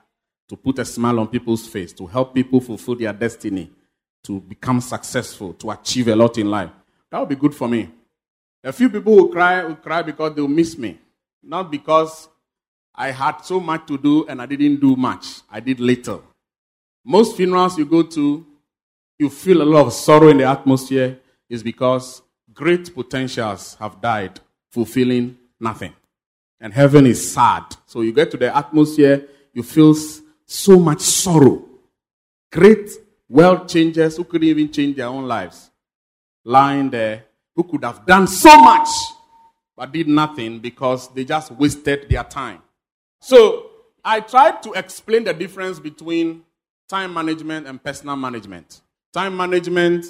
to 0.48 0.56
put 0.56 0.78
a 0.78 0.84
smile 0.84 1.18
on 1.20 1.28
people's 1.28 1.66
face, 1.66 1.92
to 1.92 2.06
help 2.06 2.34
people 2.34 2.60
fulfill 2.60 2.94
their 2.94 3.12
destiny, 3.12 3.70
to 4.22 4.40
become 4.40 4.80
successful, 4.80 5.52
to 5.54 5.70
achieve 5.70 6.08
a 6.08 6.16
lot 6.16 6.38
in 6.38 6.50
life. 6.50 6.70
That 7.10 7.20
would 7.20 7.28
be 7.28 7.36
good 7.36 7.54
for 7.54 7.68
me. 7.68 7.90
A 8.62 8.72
few 8.72 8.90
people 8.90 9.14
will 9.14 9.28
cry, 9.28 9.64
will 9.64 9.76
cry 9.76 10.02
because 10.02 10.34
they'll 10.34 10.48
miss 10.48 10.76
me, 10.76 10.98
not 11.42 11.70
because 11.70 12.28
I 12.94 13.10
had 13.10 13.40
so 13.40 13.60
much 13.60 13.86
to 13.86 13.98
do 13.98 14.26
and 14.26 14.40
I 14.40 14.46
didn't 14.46 14.80
do 14.80 14.96
much. 14.96 15.42
I 15.50 15.60
did 15.60 15.80
little. 15.80 16.24
Most 17.04 17.36
funerals 17.36 17.78
you 17.78 17.84
go 17.84 18.02
to, 18.02 18.46
you 19.18 19.30
feel 19.30 19.62
a 19.62 19.64
lot 19.64 19.86
of 19.86 19.92
sorrow 19.92 20.28
in 20.28 20.38
the 20.38 20.44
atmosphere 20.44 21.18
is 21.48 21.62
because 21.62 22.22
great 22.52 22.92
potentials 22.94 23.76
have 23.78 24.00
died, 24.00 24.40
fulfilling 24.70 25.36
nothing. 25.60 25.92
And 26.60 26.72
heaven 26.72 27.06
is 27.06 27.32
sad. 27.32 27.64
So 27.86 28.00
you 28.00 28.12
get 28.12 28.30
to 28.30 28.36
the 28.36 28.56
atmosphere, 28.56 29.28
you 29.52 29.62
feel 29.62 29.94
so 30.46 30.78
much 30.78 31.00
sorrow. 31.00 31.64
Great 32.50 32.90
world 33.28 33.68
changers 33.68 34.16
who 34.16 34.24
couldn't 34.24 34.48
even 34.48 34.72
change 34.72 34.96
their 34.96 35.06
own 35.06 35.26
lives, 35.26 35.70
lying 36.44 36.90
there, 36.90 37.24
who 37.54 37.62
could 37.64 37.84
have 37.84 38.06
done 38.06 38.26
so 38.26 38.56
much 38.58 38.88
but 39.76 39.92
did 39.92 40.08
nothing 40.08 40.58
because 40.58 41.12
they 41.12 41.24
just 41.24 41.50
wasted 41.52 42.08
their 42.08 42.24
time. 42.24 42.62
So 43.20 43.70
I 44.04 44.20
tried 44.20 44.62
to 44.62 44.72
explain 44.72 45.24
the 45.24 45.34
difference 45.34 45.78
between 45.78 46.42
time 46.88 47.12
management 47.12 47.66
and 47.66 47.82
personal 47.82 48.16
management. 48.16 48.80
Time 49.12 49.36
management 49.36 50.06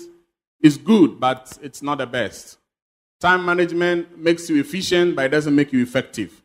is 0.60 0.76
good, 0.76 1.18
but 1.18 1.58
it's 1.62 1.82
not 1.82 1.98
the 1.98 2.06
best. 2.06 2.58
Time 3.20 3.44
management 3.44 4.18
makes 4.18 4.49
you 4.50 4.61
efficient, 4.61 5.16
but 5.16 5.26
it 5.26 5.28
doesn't 5.28 5.54
make 5.54 5.73
you 5.73 5.82
effective. 5.82 6.42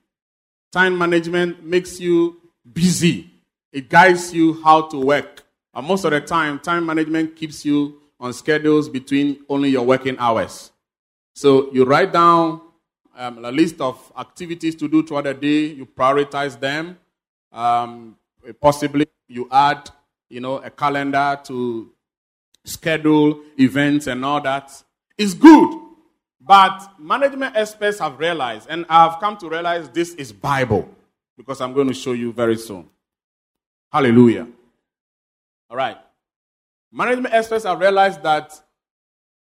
Time 0.72 0.98
management 0.98 1.64
makes 1.66 2.00
you 2.00 2.40
busy, 2.72 3.30
it 3.74 3.90
guides 3.90 4.34
you 4.34 4.62
how 4.64 4.84
to 4.84 4.98
work. 4.98 5.44
And 5.74 5.88
most 5.88 6.06
of 6.06 6.12
the 6.12 6.22
time, 6.22 6.60
time 6.60 6.86
management 6.86 7.36
keeps 7.36 7.66
you 7.66 8.00
on 8.20 8.34
schedules 8.34 8.88
between 8.88 9.44
only 9.50 9.70
your 9.70 9.86
working 9.86 10.18
hours. 10.20 10.72
So 11.34 11.72
you 11.74 11.86
write 11.86 12.14
down 12.14 12.62
um, 13.18 13.44
a 13.44 13.52
list 13.52 13.82
of 13.82 14.12
activities 14.18 14.76
to 14.76 14.88
do 14.88 15.04
throughout 15.04 15.26
the 15.26 15.34
day, 15.34 15.66
you 15.74 15.86
prioritize 15.86 16.60
them. 16.60 16.98
Um, 17.52 18.16
possibly 18.60 19.08
you 19.28 19.48
add, 19.52 19.90
you 20.30 20.40
know, 20.40 20.58
a 20.58 20.70
calendar 20.70 21.40
to 21.46 21.92
schedule 22.64 23.42
events 23.60 24.08
and 24.08 24.24
all 24.24 24.42
that 24.42 24.72
is 25.18 25.34
good. 25.34 25.81
But 26.44 27.00
management 27.00 27.56
experts 27.56 28.00
have 28.00 28.18
realized, 28.20 28.68
and 28.70 28.86
I've 28.90 29.20
come 29.20 29.38
to 29.38 29.50
realize 29.50 29.90
this 29.90 30.16
is 30.16 30.34
Bible 30.34 30.90
because 31.38 31.62
I'm 31.62 31.74
going 31.74 31.88
to 31.88 31.94
show 31.94 32.14
you 32.14 32.34
very 32.34 32.58
soon. 32.58 32.90
Hallelujah. 33.92 34.48
All 35.70 35.78
right. 35.78 35.98
Management 36.92 37.34
experts 37.34 37.66
have 37.66 37.80
realized 37.80 38.24
that 38.24 38.60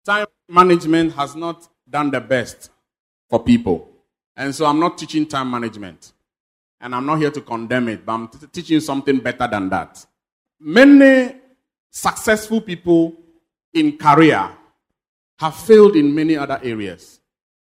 time 0.05 0.27
management 0.49 1.13
has 1.15 1.37
not 1.37 1.69
done 1.89 2.11
the 2.11 2.21
best 2.21 2.71
for 3.29 3.43
people. 3.43 3.91
And 4.37 4.55
so 4.55 4.65
I'm 4.67 4.81
not 4.81 4.97
teaching 4.97 5.27
time 5.27 5.51
management. 5.51 6.13
And 6.81 6.95
I'm 6.95 7.07
not 7.07 7.19
here 7.19 7.31
to 7.31 7.41
condemn 7.41 7.89
it, 7.89 8.05
but 8.05 8.13
I'm 8.13 8.29
t- 8.29 8.47
teaching 8.53 8.81
something 8.81 9.19
better 9.19 9.49
than 9.49 9.69
that. 9.71 10.05
Many 10.61 11.37
successful 11.91 12.61
people 12.61 13.15
in 13.73 13.97
career 13.97 14.51
have 15.39 15.55
failed 15.55 15.97
in 15.97 16.15
many 16.15 16.37
other 16.37 16.59
areas. 16.63 17.21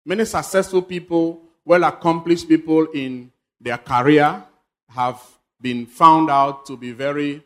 Many 0.05 0.25
successful 0.25 0.83
people, 0.83 1.43
well 1.65 1.85
accomplished 1.85 2.49
people 2.49 2.87
in 2.95 3.31
their 3.61 3.79
career 3.79 4.45
have 4.89 5.21
been 5.61 5.87
found 5.87 6.31
out 6.31 6.67
to 6.67 6.77
be 6.77 6.93
very 6.93 7.43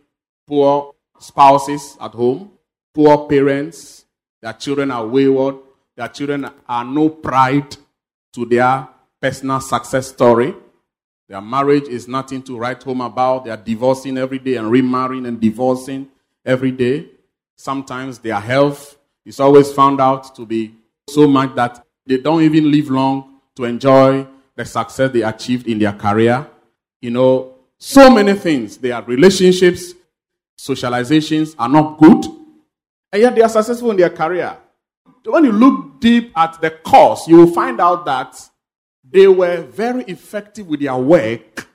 poor 0.47 0.95
spouses 1.19 1.97
at 2.01 2.13
home, 2.13 2.51
poor 2.95 3.29
parents, 3.29 4.05
their 4.43 4.53
children 4.53 4.91
are 4.91 5.07
wayward, 5.07 5.57
their 5.97 6.09
children 6.09 6.51
are 6.69 6.85
no 6.85 7.09
pride 7.09 7.77
to 8.33 8.45
their 8.45 8.89
personal 9.21 9.61
success 9.61 10.09
story. 10.09 10.55
Their 11.29 11.41
marriage 11.41 11.85
is 11.85 12.09
nothing 12.09 12.43
to 12.45 12.59
write 12.59 12.83
home 12.83 13.01
about. 13.03 13.45
They 13.45 13.51
are 13.51 13.57
divorcing 13.57 14.19
every 14.19 14.39
day 14.39 14.57
and 14.57 14.71
remarrying 14.71 15.27
and 15.27 15.41
divorcing 15.41 16.09
every 16.45 16.73
day. 16.73 17.07
Sometimes 17.57 18.19
their 18.19 18.41
health 18.41 18.97
is 19.25 19.41
always 19.41 19.73
found 19.73 20.01
out 20.01 20.35
to 20.37 20.47
be 20.47 20.75
so 21.09 21.27
much 21.27 21.55
that 21.55 21.85
they 22.07 22.19
don't 22.19 22.43
even 22.43 22.71
live 22.71 22.91
long 22.91 23.41
to 23.57 23.65
enjoy 23.65 24.27
the 24.57 24.65
success 24.65 25.11
they 25.13 25.23
achieved 25.23 25.67
in 25.67 25.79
their 25.79 25.93
career. 25.93 26.47
You 27.01 27.11
know, 27.11 27.55
so 27.79 28.11
many 28.11 28.35
things. 28.35 28.77
Their 28.77 29.03
relationships, 29.03 29.95
socializations 30.59 31.55
are 31.59 31.69
not 31.69 31.99
good, 31.99 32.25
and 33.13 33.23
yet 33.23 33.35
they 33.35 33.43
are 33.43 33.49
successful 33.49 33.91
in 33.91 33.97
their 33.97 34.11
career. 34.11 34.57
when 35.25 35.45
you 35.45 35.53
look 35.53 36.01
deep 36.01 36.33
at 36.37 36.61
the 36.61 36.71
cause, 36.71 37.29
you 37.29 37.37
will 37.37 37.53
find 37.53 37.81
out 37.81 38.05
that 38.07 38.37
they 39.05 39.27
were 39.27 39.63
very 39.63 40.05
effective 40.05 40.67
with 40.67 40.81
their 40.81 40.97
work 40.97 41.69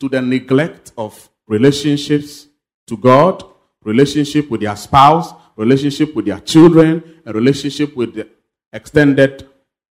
to 0.00 0.08
the 0.08 0.20
neglect 0.20 0.92
of 0.98 1.30
relationships 1.46 2.48
to 2.86 2.96
God, 2.96 3.44
relationship 3.84 4.50
with 4.50 4.60
their 4.60 4.76
spouse, 4.76 5.32
relationship 5.56 6.14
with 6.14 6.26
their 6.26 6.40
children, 6.40 7.20
a 7.26 7.32
relationship 7.32 7.96
with 7.96 8.14
the 8.14 8.28
extended 8.72 9.48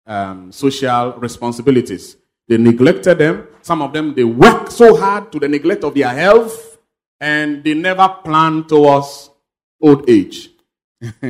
um, 0.07 0.51
social 0.53 1.13
responsibilities. 1.15 2.17
They 2.49 2.59
neglected 2.59 3.19
them. 3.19 3.49
Some 3.63 3.83
of 3.83 3.93
them, 3.93 4.15
they 4.15 4.25
worked 4.25 4.73
so 4.73 4.97
hard 4.97 5.31
to 5.33 5.39
the 5.39 5.49
neglect 5.49 5.85
of 5.85 5.95
their 5.95 6.09
health, 6.09 6.79
and 7.21 7.63
they 7.63 7.75
never 7.75 8.09
planned 8.25 8.69
towards 8.69 9.31
old 9.81 10.09
age. 10.09 10.51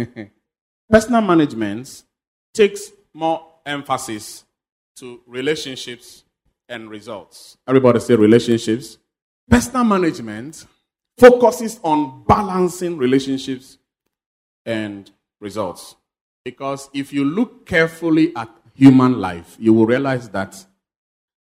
Personal 0.90 1.22
management 1.22 2.02
takes 2.54 2.92
more 3.14 3.46
emphasis 3.64 4.44
to 4.96 5.20
relationships 5.26 6.24
and 6.68 6.90
results. 6.90 7.56
Everybody 7.66 8.00
say 8.00 8.14
relationships. 8.14 8.98
Personal 9.48 9.84
management 9.84 10.66
focuses 11.18 11.78
on 11.82 12.24
balancing 12.26 12.96
relationships 12.96 13.78
and 14.64 15.11
results. 15.40 15.97
Because 16.45 16.90
if 16.92 17.12
you 17.12 17.25
look 17.25 17.66
carefully 17.66 18.35
at 18.37 18.49
human 18.75 19.21
life, 19.21 19.57
you 19.59 19.73
will 19.73 19.87
realize 19.87 20.28
that 20.31 20.64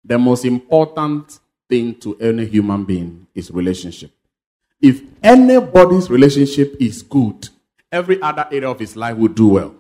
the 0.05 0.19
most 0.19 0.45
important 0.45 1.41
thing 1.69 1.95
to 1.97 2.17
any 2.19 2.47
human 2.47 2.85
being 2.85 3.27
is 3.35 3.51
relationship. 3.51 4.11
If 4.81 5.03
anybody's 5.23 6.11
relationship 6.11 6.75
is 6.81 7.03
good, 7.03 7.49
every 7.93 8.21
other 8.23 8.47
area 8.51 8.69
of 8.69 8.79
his 8.79 8.97
life 8.97 9.17
will 9.17 9.29
do 9.29 9.49
well. 9.49 9.75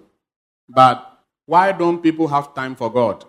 But 0.68 1.06
why 1.46 1.72
don't 1.72 2.02
people 2.02 2.28
have 2.28 2.54
time 2.54 2.76
for 2.76 2.92
God? 2.92 3.24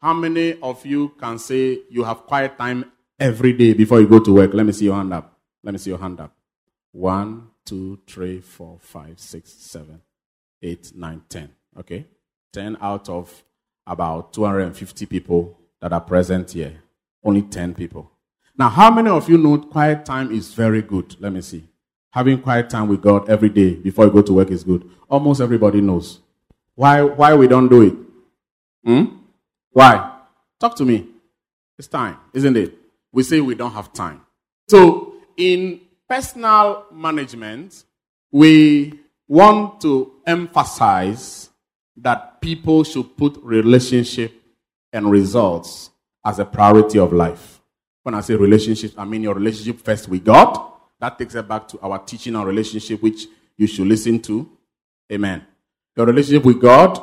How 0.00 0.12
many 0.12 0.58
of 0.60 0.84
you 0.84 1.10
can 1.10 1.38
say 1.38 1.80
you 1.88 2.02
have 2.02 2.26
quiet 2.26 2.58
time 2.58 2.90
every 3.18 3.52
day 3.52 3.72
before 3.72 4.00
you 4.00 4.08
go 4.08 4.18
to 4.18 4.34
work? 4.34 4.52
Let 4.52 4.66
me 4.66 4.72
see 4.72 4.86
your 4.86 4.96
hand 4.96 5.14
up. 5.14 5.38
Let 5.62 5.72
me 5.72 5.78
see 5.78 5.90
your 5.90 5.98
hand 5.98 6.20
up. 6.20 6.34
One, 6.90 7.51
two, 7.64 7.98
three, 8.06 8.40
four, 8.40 8.78
five, 8.80 9.18
six, 9.18 9.52
seven, 9.52 10.00
eight, 10.62 10.92
nine, 10.94 11.22
ten. 11.28 11.50
Okay? 11.78 12.06
Ten 12.52 12.76
out 12.80 13.08
of 13.08 13.44
about 13.86 14.32
250 14.32 15.06
people 15.06 15.58
that 15.80 15.92
are 15.92 16.00
present 16.00 16.50
here. 16.52 16.82
Only 17.24 17.42
10 17.42 17.74
people. 17.74 18.10
Now, 18.58 18.68
how 18.68 18.90
many 18.90 19.08
of 19.08 19.28
you 19.28 19.38
know 19.38 19.58
quiet 19.58 20.04
time 20.04 20.30
is 20.30 20.54
very 20.54 20.82
good? 20.82 21.16
Let 21.20 21.32
me 21.32 21.40
see. 21.40 21.64
Having 22.10 22.42
quiet 22.42 22.68
time 22.68 22.88
with 22.88 23.00
God 23.00 23.28
every 23.28 23.48
day 23.48 23.74
before 23.74 24.04
you 24.04 24.10
go 24.10 24.22
to 24.22 24.32
work 24.34 24.50
is 24.50 24.64
good. 24.64 24.88
Almost 25.08 25.40
everybody 25.40 25.80
knows. 25.80 26.20
Why, 26.74 27.02
why 27.02 27.34
we 27.34 27.48
don't 27.48 27.68
do 27.68 27.82
it? 27.82 27.94
Hmm? 28.84 29.16
Why? 29.70 30.12
Talk 30.60 30.76
to 30.76 30.84
me. 30.84 31.06
It's 31.78 31.88
time, 31.88 32.18
isn't 32.34 32.56
it? 32.56 32.74
We 33.12 33.22
say 33.22 33.40
we 33.40 33.54
don't 33.54 33.72
have 33.72 33.92
time. 33.92 34.20
So, 34.68 35.14
in 35.36 35.80
personal 36.12 36.84
management, 36.92 37.84
we 38.30 38.92
want 39.26 39.80
to 39.80 40.12
emphasize 40.26 41.48
that 41.96 42.38
people 42.38 42.84
should 42.84 43.16
put 43.16 43.38
relationship 43.42 44.30
and 44.92 45.10
results 45.10 45.88
as 46.22 46.38
a 46.38 46.44
priority 46.44 46.98
of 46.98 47.14
life. 47.14 47.62
When 48.02 48.14
I 48.14 48.20
say 48.20 48.34
relationships, 48.34 48.92
I 48.98 49.06
mean 49.06 49.22
your 49.22 49.34
relationship 49.34 49.82
first 49.82 50.06
with 50.06 50.22
God. 50.22 50.72
That 51.00 51.18
takes 51.18 51.34
us 51.34 51.46
back 51.46 51.66
to 51.68 51.80
our 51.80 51.98
teaching 52.00 52.36
on 52.36 52.44
relationship, 52.46 53.02
which 53.02 53.24
you 53.56 53.66
should 53.66 53.86
listen 53.86 54.20
to. 54.20 54.50
Amen. 55.10 55.46
Your 55.96 56.04
relationship 56.04 56.44
with 56.44 56.60
God, 56.60 56.94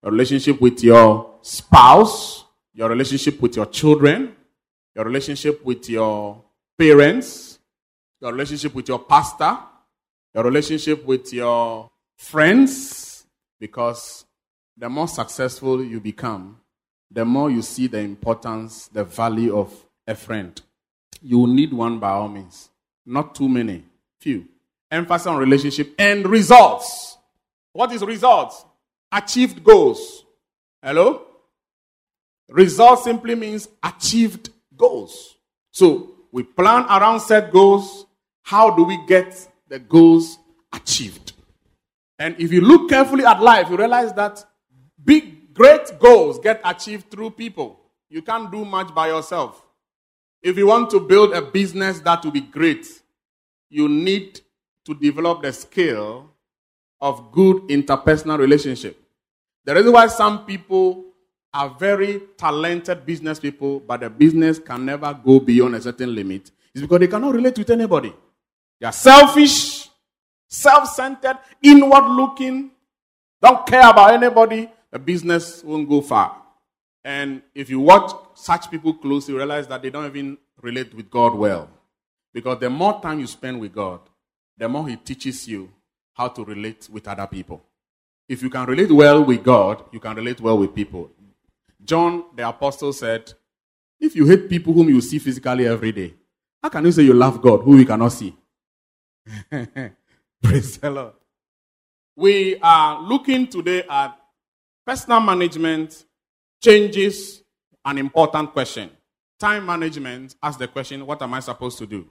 your 0.00 0.12
relationship 0.12 0.60
with 0.60 0.80
your 0.84 1.38
spouse, 1.42 2.44
your 2.72 2.88
relationship 2.88 3.42
with 3.42 3.56
your 3.56 3.66
children, 3.66 4.36
your 4.94 5.04
relationship 5.04 5.64
with 5.64 5.90
your 5.90 6.40
parents, 6.78 7.53
your 8.20 8.32
relationship 8.32 8.74
with 8.74 8.88
your 8.88 8.98
pastor, 8.98 9.58
your 10.34 10.44
relationship 10.44 11.04
with 11.04 11.32
your 11.32 11.90
friends, 12.16 13.26
because 13.60 14.24
the 14.76 14.88
more 14.88 15.08
successful 15.08 15.82
you 15.84 16.00
become, 16.00 16.58
the 17.10 17.24
more 17.24 17.50
you 17.50 17.62
see 17.62 17.86
the 17.86 17.98
importance, 17.98 18.88
the 18.88 19.04
value 19.04 19.56
of 19.56 19.72
a 20.06 20.14
friend. 20.14 20.60
You 21.22 21.46
need 21.46 21.72
one 21.72 21.98
by 21.98 22.10
all 22.10 22.28
means. 22.28 22.70
Not 23.06 23.34
too 23.34 23.48
many, 23.48 23.84
few. 24.18 24.46
Emphasis 24.90 25.26
on 25.26 25.36
relationship 25.36 25.94
and 25.98 26.26
results. 26.26 27.16
What 27.72 27.92
is 27.92 28.02
results? 28.02 28.64
Achieved 29.10 29.62
goals. 29.62 30.24
Hello? 30.82 31.22
Results 32.48 33.04
simply 33.04 33.34
means 33.34 33.68
achieved 33.82 34.50
goals. 34.76 35.36
So 35.70 36.13
we 36.34 36.42
plan 36.42 36.82
around 36.86 37.20
set 37.20 37.52
goals. 37.52 38.06
How 38.42 38.68
do 38.74 38.82
we 38.82 38.98
get 39.06 39.48
the 39.68 39.78
goals 39.78 40.36
achieved? 40.72 41.32
And 42.18 42.34
if 42.40 42.52
you 42.52 42.60
look 42.60 42.90
carefully 42.90 43.24
at 43.24 43.40
life, 43.40 43.70
you 43.70 43.76
realize 43.76 44.12
that 44.14 44.44
big, 45.04 45.54
great 45.54 45.96
goals 46.00 46.40
get 46.40 46.60
achieved 46.64 47.08
through 47.08 47.30
people. 47.30 47.78
You 48.10 48.20
can't 48.20 48.50
do 48.50 48.64
much 48.64 48.92
by 48.92 49.08
yourself. 49.08 49.64
If 50.42 50.58
you 50.58 50.66
want 50.66 50.90
to 50.90 50.98
build 50.98 51.34
a 51.34 51.40
business 51.40 52.00
that 52.00 52.24
will 52.24 52.32
be 52.32 52.40
great, 52.40 52.84
you 53.70 53.88
need 53.88 54.40
to 54.86 54.94
develop 54.94 55.42
the 55.42 55.52
skill 55.52 56.30
of 57.00 57.30
good 57.30 57.58
interpersonal 57.68 58.40
relationship. 58.40 59.00
The 59.64 59.76
reason 59.76 59.92
why 59.92 60.08
some 60.08 60.44
people 60.46 61.04
are 61.54 61.70
very 61.78 62.20
talented 62.36 63.06
business 63.06 63.38
people, 63.38 63.78
but 63.80 64.00
the 64.00 64.10
business 64.10 64.58
can 64.58 64.84
never 64.84 65.14
go 65.14 65.38
beyond 65.38 65.76
a 65.76 65.80
certain 65.80 66.12
limit 66.12 66.50
is 66.74 66.82
because 66.82 66.98
they 66.98 67.06
cannot 67.06 67.32
relate 67.34 67.56
with 67.56 67.70
anybody. 67.70 68.12
They 68.80 68.86
are 68.86 68.92
selfish, 68.92 69.88
self 70.48 70.88
centered, 70.88 71.38
inward 71.62 72.08
looking, 72.08 72.72
don't 73.40 73.66
care 73.66 73.88
about 73.88 74.12
anybody, 74.12 74.68
the 74.90 74.98
business 74.98 75.62
won't 75.62 75.88
go 75.88 76.00
far. 76.00 76.42
And 77.04 77.42
if 77.54 77.70
you 77.70 77.80
watch 77.80 78.10
such 78.34 78.70
people 78.70 78.94
closely, 78.94 79.32
you 79.34 79.38
realize 79.38 79.66
that 79.68 79.82
they 79.82 79.90
don't 79.90 80.06
even 80.06 80.38
relate 80.60 80.92
with 80.94 81.10
God 81.10 81.34
well. 81.34 81.68
Because 82.32 82.58
the 82.58 82.70
more 82.70 83.00
time 83.00 83.20
you 83.20 83.26
spend 83.26 83.60
with 83.60 83.72
God, 83.72 84.00
the 84.56 84.68
more 84.68 84.88
He 84.88 84.96
teaches 84.96 85.46
you 85.46 85.70
how 86.14 86.28
to 86.28 86.44
relate 86.44 86.88
with 86.90 87.06
other 87.06 87.26
people. 87.26 87.62
If 88.28 88.42
you 88.42 88.50
can 88.50 88.66
relate 88.66 88.90
well 88.90 89.22
with 89.22 89.44
God, 89.44 89.84
you 89.92 90.00
can 90.00 90.16
relate 90.16 90.40
well 90.40 90.58
with 90.58 90.74
people. 90.74 91.10
John 91.84 92.24
the 92.34 92.48
Apostle 92.48 92.92
said, 92.92 93.32
If 94.00 94.16
you 94.16 94.26
hate 94.26 94.48
people 94.48 94.72
whom 94.72 94.88
you 94.88 95.00
see 95.00 95.18
physically 95.18 95.66
every 95.66 95.92
day, 95.92 96.14
how 96.62 96.68
can 96.70 96.84
you 96.84 96.92
say 96.92 97.02
you 97.02 97.12
love 97.14 97.42
God 97.42 97.62
who 97.62 97.76
you 97.76 97.84
cannot 97.84 98.08
see? 98.12 98.34
Praise 100.42 100.78
the 100.78 100.90
Lord. 100.90 101.12
We 102.16 102.58
are 102.60 103.02
looking 103.02 103.46
today 103.46 103.82
at 103.88 104.16
personal 104.86 105.20
management 105.20 106.04
changes 106.62 107.42
an 107.84 107.98
important 107.98 108.52
question. 108.52 108.90
Time 109.38 109.66
management 109.66 110.34
asks 110.42 110.58
the 110.58 110.68
question, 110.68 111.04
What 111.04 111.20
am 111.20 111.34
I 111.34 111.40
supposed 111.40 111.76
to 111.78 111.86
do? 111.86 112.06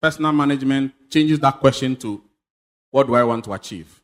Personal 0.00 0.32
management 0.32 0.92
changes 1.10 1.38
that 1.40 1.60
question 1.60 1.96
to, 1.96 2.22
What 2.90 3.06
do 3.06 3.14
I 3.14 3.24
want 3.24 3.44
to 3.44 3.52
achieve? 3.52 4.02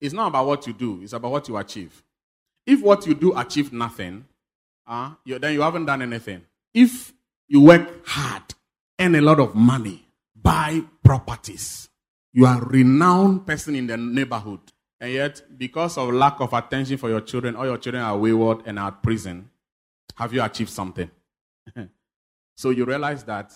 It's 0.00 0.14
not 0.14 0.28
about 0.28 0.46
what 0.46 0.66
you 0.66 0.72
do, 0.72 1.00
it's 1.02 1.12
about 1.12 1.30
what 1.30 1.48
you 1.48 1.56
achieve. 1.56 2.02
If 2.66 2.82
what 2.82 3.06
you 3.06 3.14
do 3.14 3.36
achieve 3.38 3.72
nothing, 3.72 4.24
uh, 4.86 5.12
you, 5.24 5.38
then 5.38 5.54
you 5.54 5.62
haven't 5.62 5.86
done 5.86 6.02
anything. 6.02 6.42
If 6.72 7.12
you 7.48 7.60
work 7.60 8.06
hard, 8.06 8.42
earn 8.98 9.14
a 9.14 9.20
lot 9.20 9.40
of 9.40 9.54
money, 9.54 10.06
buy 10.34 10.82
properties, 11.02 11.88
you 12.32 12.44
are 12.46 12.62
a 12.62 12.66
renowned 12.66 13.46
person 13.46 13.74
in 13.74 13.86
the 13.86 13.96
neighborhood. 13.96 14.60
And 15.00 15.12
yet, 15.12 15.42
because 15.56 15.98
of 15.98 16.12
lack 16.12 16.40
of 16.40 16.52
attention 16.52 16.96
for 16.98 17.08
your 17.08 17.20
children, 17.20 17.56
all 17.56 17.66
your 17.66 17.78
children 17.78 18.02
are 18.02 18.16
wayward 18.16 18.62
and 18.66 18.78
are 18.78 18.88
at 18.88 19.02
prison. 19.02 19.50
Have 20.16 20.32
you 20.32 20.42
achieved 20.42 20.70
something? 20.70 21.10
so 22.56 22.70
you 22.70 22.84
realize 22.84 23.24
that 23.24 23.52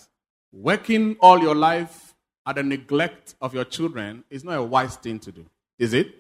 working 0.52 1.16
all 1.20 1.38
your 1.38 1.54
life 1.54 2.14
at 2.46 2.56
the 2.56 2.62
neglect 2.62 3.34
of 3.40 3.54
your 3.54 3.64
children 3.64 4.24
is 4.30 4.44
not 4.44 4.56
a 4.56 4.62
wise 4.62 4.96
thing 4.96 5.18
to 5.20 5.32
do. 5.32 5.46
Is 5.78 5.94
it? 5.94 6.14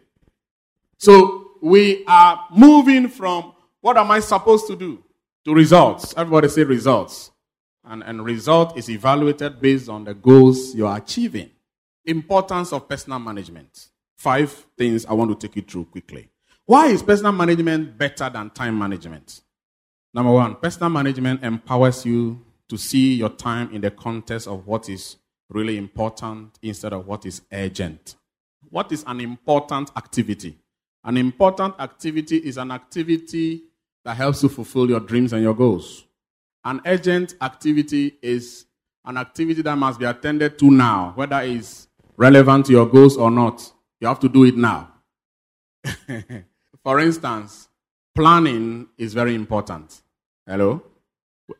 So 0.98 1.52
we 1.62 2.04
are 2.06 2.46
moving 2.54 3.08
from 3.08 3.54
what 3.80 3.96
am 3.96 4.10
I 4.10 4.20
supposed 4.20 4.66
to 4.68 4.76
do 4.76 5.02
to 5.44 5.54
results. 5.54 6.14
Everybody 6.16 6.48
say 6.48 6.64
results. 6.64 7.30
And, 7.84 8.02
and 8.02 8.24
result 8.24 8.76
is 8.76 8.90
evaluated 8.90 9.60
based 9.60 9.88
on 9.88 10.04
the 10.04 10.14
goals 10.14 10.74
you 10.74 10.86
are 10.86 10.98
achieving. 10.98 11.50
Importance 12.04 12.72
of 12.72 12.88
personal 12.88 13.18
management. 13.18 13.88
Five 14.16 14.50
things 14.76 15.06
I 15.06 15.14
want 15.14 15.30
to 15.38 15.46
take 15.46 15.56
you 15.56 15.62
through 15.62 15.86
quickly. 15.86 16.28
Why 16.66 16.88
is 16.88 17.02
personal 17.02 17.32
management 17.32 17.96
better 17.96 18.28
than 18.28 18.50
time 18.50 18.78
management? 18.78 19.40
Number 20.12 20.32
one, 20.32 20.56
personal 20.56 20.90
management 20.90 21.42
empowers 21.42 22.04
you 22.04 22.44
to 22.68 22.76
see 22.76 23.14
your 23.14 23.30
time 23.30 23.72
in 23.72 23.80
the 23.80 23.90
context 23.90 24.46
of 24.46 24.66
what 24.66 24.88
is 24.88 25.16
really 25.48 25.78
important 25.78 26.58
instead 26.62 26.92
of 26.92 27.06
what 27.06 27.24
is 27.26 27.42
urgent. 27.52 28.16
What 28.68 28.92
is 28.92 29.04
an 29.06 29.20
important 29.20 29.90
activity? 29.96 30.58
An 31.02 31.16
important 31.16 31.74
activity 31.78 32.36
is 32.36 32.58
an 32.58 32.70
activity 32.70 33.62
that 34.10 34.16
helps 34.16 34.42
you 34.42 34.48
fulfill 34.48 34.88
your 34.90 34.98
dreams 34.98 35.32
and 35.32 35.40
your 35.40 35.54
goals. 35.54 36.04
An 36.64 36.80
urgent 36.84 37.36
activity 37.40 38.16
is 38.20 38.66
an 39.04 39.16
activity 39.16 39.62
that 39.62 39.78
must 39.78 40.00
be 40.00 40.04
attended 40.04 40.58
to 40.58 40.68
now, 40.68 41.12
whether 41.14 41.40
it's 41.42 41.86
relevant 42.16 42.66
to 42.66 42.72
your 42.72 42.86
goals 42.86 43.16
or 43.16 43.30
not. 43.30 43.72
You 44.00 44.08
have 44.08 44.18
to 44.18 44.28
do 44.28 44.42
it 44.42 44.56
now. 44.56 44.90
For 46.82 46.98
instance, 46.98 47.68
planning 48.12 48.88
is 48.98 49.14
very 49.14 49.36
important. 49.36 50.02
Hello? 50.44 50.82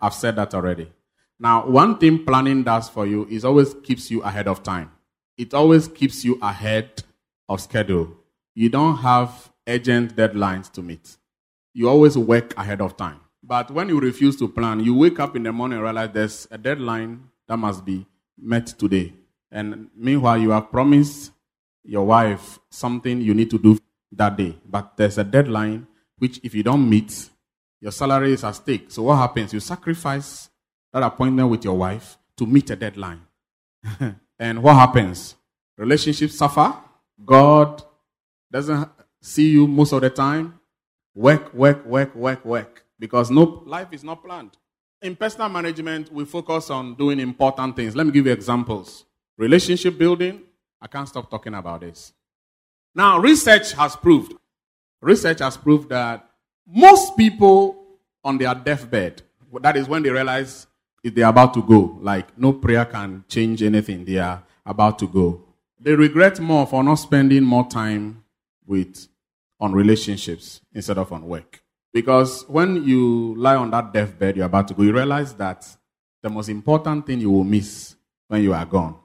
I've 0.00 0.14
said 0.14 0.34
that 0.34 0.52
already. 0.52 0.90
Now, 1.38 1.68
one 1.68 1.98
thing 1.98 2.24
planning 2.24 2.64
does 2.64 2.88
for 2.88 3.06
you 3.06 3.28
is 3.30 3.44
always 3.44 3.74
keeps 3.74 4.10
you 4.10 4.22
ahead 4.22 4.48
of 4.48 4.64
time. 4.64 4.90
It 5.38 5.54
always 5.54 5.86
keeps 5.86 6.24
you 6.24 6.36
ahead 6.42 7.04
of 7.48 7.60
schedule. 7.60 8.16
You 8.56 8.70
don't 8.70 8.96
have 8.96 9.52
urgent 9.68 10.16
deadlines 10.16 10.70
to 10.72 10.82
meet. 10.82 11.16
You 11.72 11.88
always 11.88 12.16
work 12.18 12.56
ahead 12.56 12.80
of 12.80 12.96
time. 12.96 13.20
But 13.42 13.70
when 13.70 13.88
you 13.88 14.00
refuse 14.00 14.36
to 14.36 14.48
plan, 14.48 14.80
you 14.80 14.94
wake 14.94 15.18
up 15.18 15.34
in 15.36 15.42
the 15.42 15.52
morning 15.52 15.78
and 15.78 15.84
realize 15.84 16.10
there's 16.12 16.48
a 16.50 16.58
deadline 16.58 17.24
that 17.48 17.56
must 17.56 17.84
be 17.84 18.06
met 18.38 18.66
today. 18.66 19.14
And 19.50 19.88
meanwhile, 19.96 20.38
you 20.38 20.50
have 20.50 20.70
promised 20.70 21.32
your 21.82 22.06
wife 22.06 22.58
something 22.70 23.20
you 23.20 23.34
need 23.34 23.50
to 23.50 23.58
do 23.58 23.78
that 24.12 24.36
day. 24.36 24.56
But 24.64 24.96
there's 24.96 25.18
a 25.18 25.24
deadline 25.24 25.86
which, 26.18 26.40
if 26.42 26.54
you 26.54 26.62
don't 26.62 26.88
meet, 26.88 27.30
your 27.80 27.92
salary 27.92 28.34
is 28.34 28.44
at 28.44 28.52
stake. 28.52 28.90
So 28.90 29.04
what 29.04 29.16
happens? 29.16 29.52
You 29.52 29.60
sacrifice 29.60 30.50
that 30.92 31.02
appointment 31.02 31.48
with 31.48 31.64
your 31.64 31.76
wife 31.76 32.18
to 32.36 32.46
meet 32.46 32.70
a 32.70 32.76
deadline. 32.76 33.22
and 34.38 34.62
what 34.62 34.74
happens? 34.74 35.34
Relationships 35.76 36.36
suffer. 36.36 36.74
God 37.24 37.82
doesn't 38.52 38.88
see 39.20 39.50
you 39.50 39.66
most 39.66 39.92
of 39.92 40.02
the 40.02 40.10
time. 40.10 40.59
Work, 41.14 41.52
work, 41.54 41.84
work, 41.86 42.14
work, 42.14 42.44
work. 42.44 42.84
Because 42.98 43.30
no 43.30 43.62
life 43.66 43.88
is 43.92 44.04
not 44.04 44.22
planned. 44.22 44.56
In 45.02 45.16
personal 45.16 45.48
management, 45.48 46.12
we 46.12 46.24
focus 46.24 46.70
on 46.70 46.94
doing 46.94 47.20
important 47.20 47.76
things. 47.76 47.96
Let 47.96 48.06
me 48.06 48.12
give 48.12 48.26
you 48.26 48.32
examples. 48.32 49.06
Relationship 49.38 49.96
building. 49.96 50.42
I 50.80 50.86
can't 50.86 51.08
stop 51.08 51.30
talking 51.30 51.54
about 51.54 51.80
this. 51.80 52.12
Now, 52.94 53.18
research 53.18 53.72
has 53.72 53.96
proved, 53.96 54.34
research 55.00 55.38
has 55.38 55.56
proved 55.56 55.88
that 55.90 56.28
most 56.66 57.16
people 57.16 57.76
on 58.24 58.36
their 58.38 58.54
deathbed, 58.54 59.22
that 59.60 59.76
is 59.76 59.88
when 59.88 60.02
they 60.02 60.10
realize 60.10 60.66
if 61.02 61.14
they're 61.14 61.28
about 61.28 61.54
to 61.54 61.62
go, 61.62 61.98
like 62.00 62.36
no 62.36 62.52
prayer 62.52 62.84
can 62.84 63.24
change 63.28 63.62
anything, 63.62 64.04
they 64.04 64.18
are 64.18 64.42
about 64.66 64.98
to 64.98 65.08
go. 65.08 65.42
They 65.78 65.94
regret 65.94 66.40
more 66.40 66.66
for 66.66 66.84
not 66.84 66.96
spending 66.96 67.42
more 67.42 67.66
time 67.66 68.22
with 68.66 69.08
on 69.60 69.72
relationships 69.72 70.60
instead 70.72 70.98
of 70.98 71.12
on 71.12 71.26
work. 71.26 71.62
Because 71.92 72.44
when 72.48 72.84
you 72.84 73.34
lie 73.36 73.56
on 73.56 73.70
that 73.72 73.92
deathbed, 73.92 74.36
you're 74.36 74.46
about 74.46 74.68
to 74.68 74.74
go, 74.74 74.82
you 74.82 74.92
realize 74.92 75.34
that 75.34 75.66
the 76.22 76.30
most 76.30 76.48
important 76.48 77.06
thing 77.06 77.20
you 77.20 77.30
will 77.30 77.44
miss 77.44 77.96
when 78.28 78.42
you 78.42 78.54
are 78.54 78.64
gone 78.64 78.96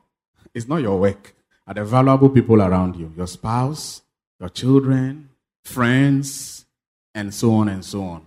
is 0.54 0.68
not 0.68 0.78
your 0.78 1.00
work, 1.00 1.36
are 1.68 1.74
the 1.74 1.84
valuable 1.84 2.30
people 2.30 2.62
around 2.62 2.96
you 2.96 3.12
your 3.18 3.28
spouse, 3.28 4.02
your 4.40 4.50
children, 4.50 5.30
friends, 5.64 6.66
and 7.14 7.34
so 7.34 7.54
on 7.54 7.70
and 7.70 7.84
so 7.84 8.04
on. 8.04 8.26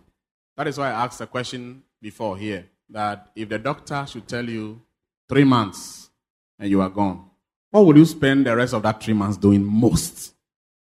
That 0.56 0.66
is 0.66 0.76
why 0.76 0.88
I 0.88 1.04
asked 1.04 1.20
the 1.20 1.26
question 1.26 1.82
before 2.02 2.36
here 2.36 2.66
that 2.90 3.30
if 3.36 3.48
the 3.48 3.58
doctor 3.58 4.04
should 4.08 4.26
tell 4.26 4.48
you 4.48 4.80
three 5.28 5.44
months 5.44 6.10
and 6.58 6.68
you 6.68 6.80
are 6.80 6.88
gone, 6.88 7.30
what 7.70 7.82
will 7.82 7.96
you 7.96 8.04
spend 8.04 8.46
the 8.46 8.56
rest 8.56 8.74
of 8.74 8.82
that 8.82 9.02
three 9.02 9.14
months 9.14 9.36
doing 9.36 9.64
most? 9.64 10.34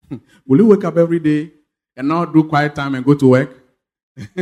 will 0.46 0.60
you 0.60 0.68
wake 0.68 0.84
up 0.84 0.98
every 0.98 1.20
day 1.20 1.52
and 1.96 2.08
not 2.08 2.34
do 2.34 2.44
quiet 2.44 2.76
time 2.76 2.96
and 2.96 3.06
go 3.06 3.13
to 3.13 3.28
work? 3.28 3.63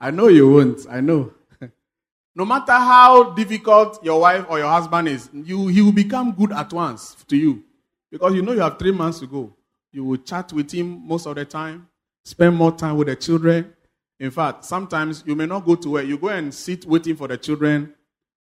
I 0.00 0.10
know 0.10 0.28
you 0.28 0.50
won't. 0.50 0.86
I 0.90 1.00
know. 1.00 1.32
no 2.34 2.44
matter 2.44 2.72
how 2.72 3.30
difficult 3.34 4.02
your 4.04 4.20
wife 4.20 4.46
or 4.48 4.58
your 4.58 4.68
husband 4.68 5.08
is, 5.08 5.30
you, 5.32 5.68
he 5.68 5.80
will 5.82 5.92
become 5.92 6.32
good 6.32 6.52
at 6.52 6.72
once 6.72 7.16
to 7.28 7.36
you. 7.36 7.62
Because 8.10 8.34
you 8.34 8.42
know 8.42 8.52
you 8.52 8.60
have 8.60 8.78
three 8.78 8.92
months 8.92 9.20
to 9.20 9.26
go. 9.26 9.54
You 9.92 10.04
will 10.04 10.18
chat 10.18 10.52
with 10.52 10.70
him 10.70 11.06
most 11.06 11.26
of 11.26 11.34
the 11.34 11.44
time, 11.44 11.88
spend 12.24 12.56
more 12.56 12.72
time 12.72 12.96
with 12.96 13.08
the 13.08 13.16
children. 13.16 13.72
In 14.18 14.30
fact, 14.30 14.64
sometimes 14.64 15.22
you 15.26 15.34
may 15.34 15.46
not 15.46 15.64
go 15.64 15.74
to 15.74 15.90
work. 15.90 16.06
You 16.06 16.18
go 16.18 16.28
and 16.28 16.52
sit 16.54 16.84
waiting 16.86 17.16
for 17.16 17.28
the 17.28 17.36
children 17.36 17.94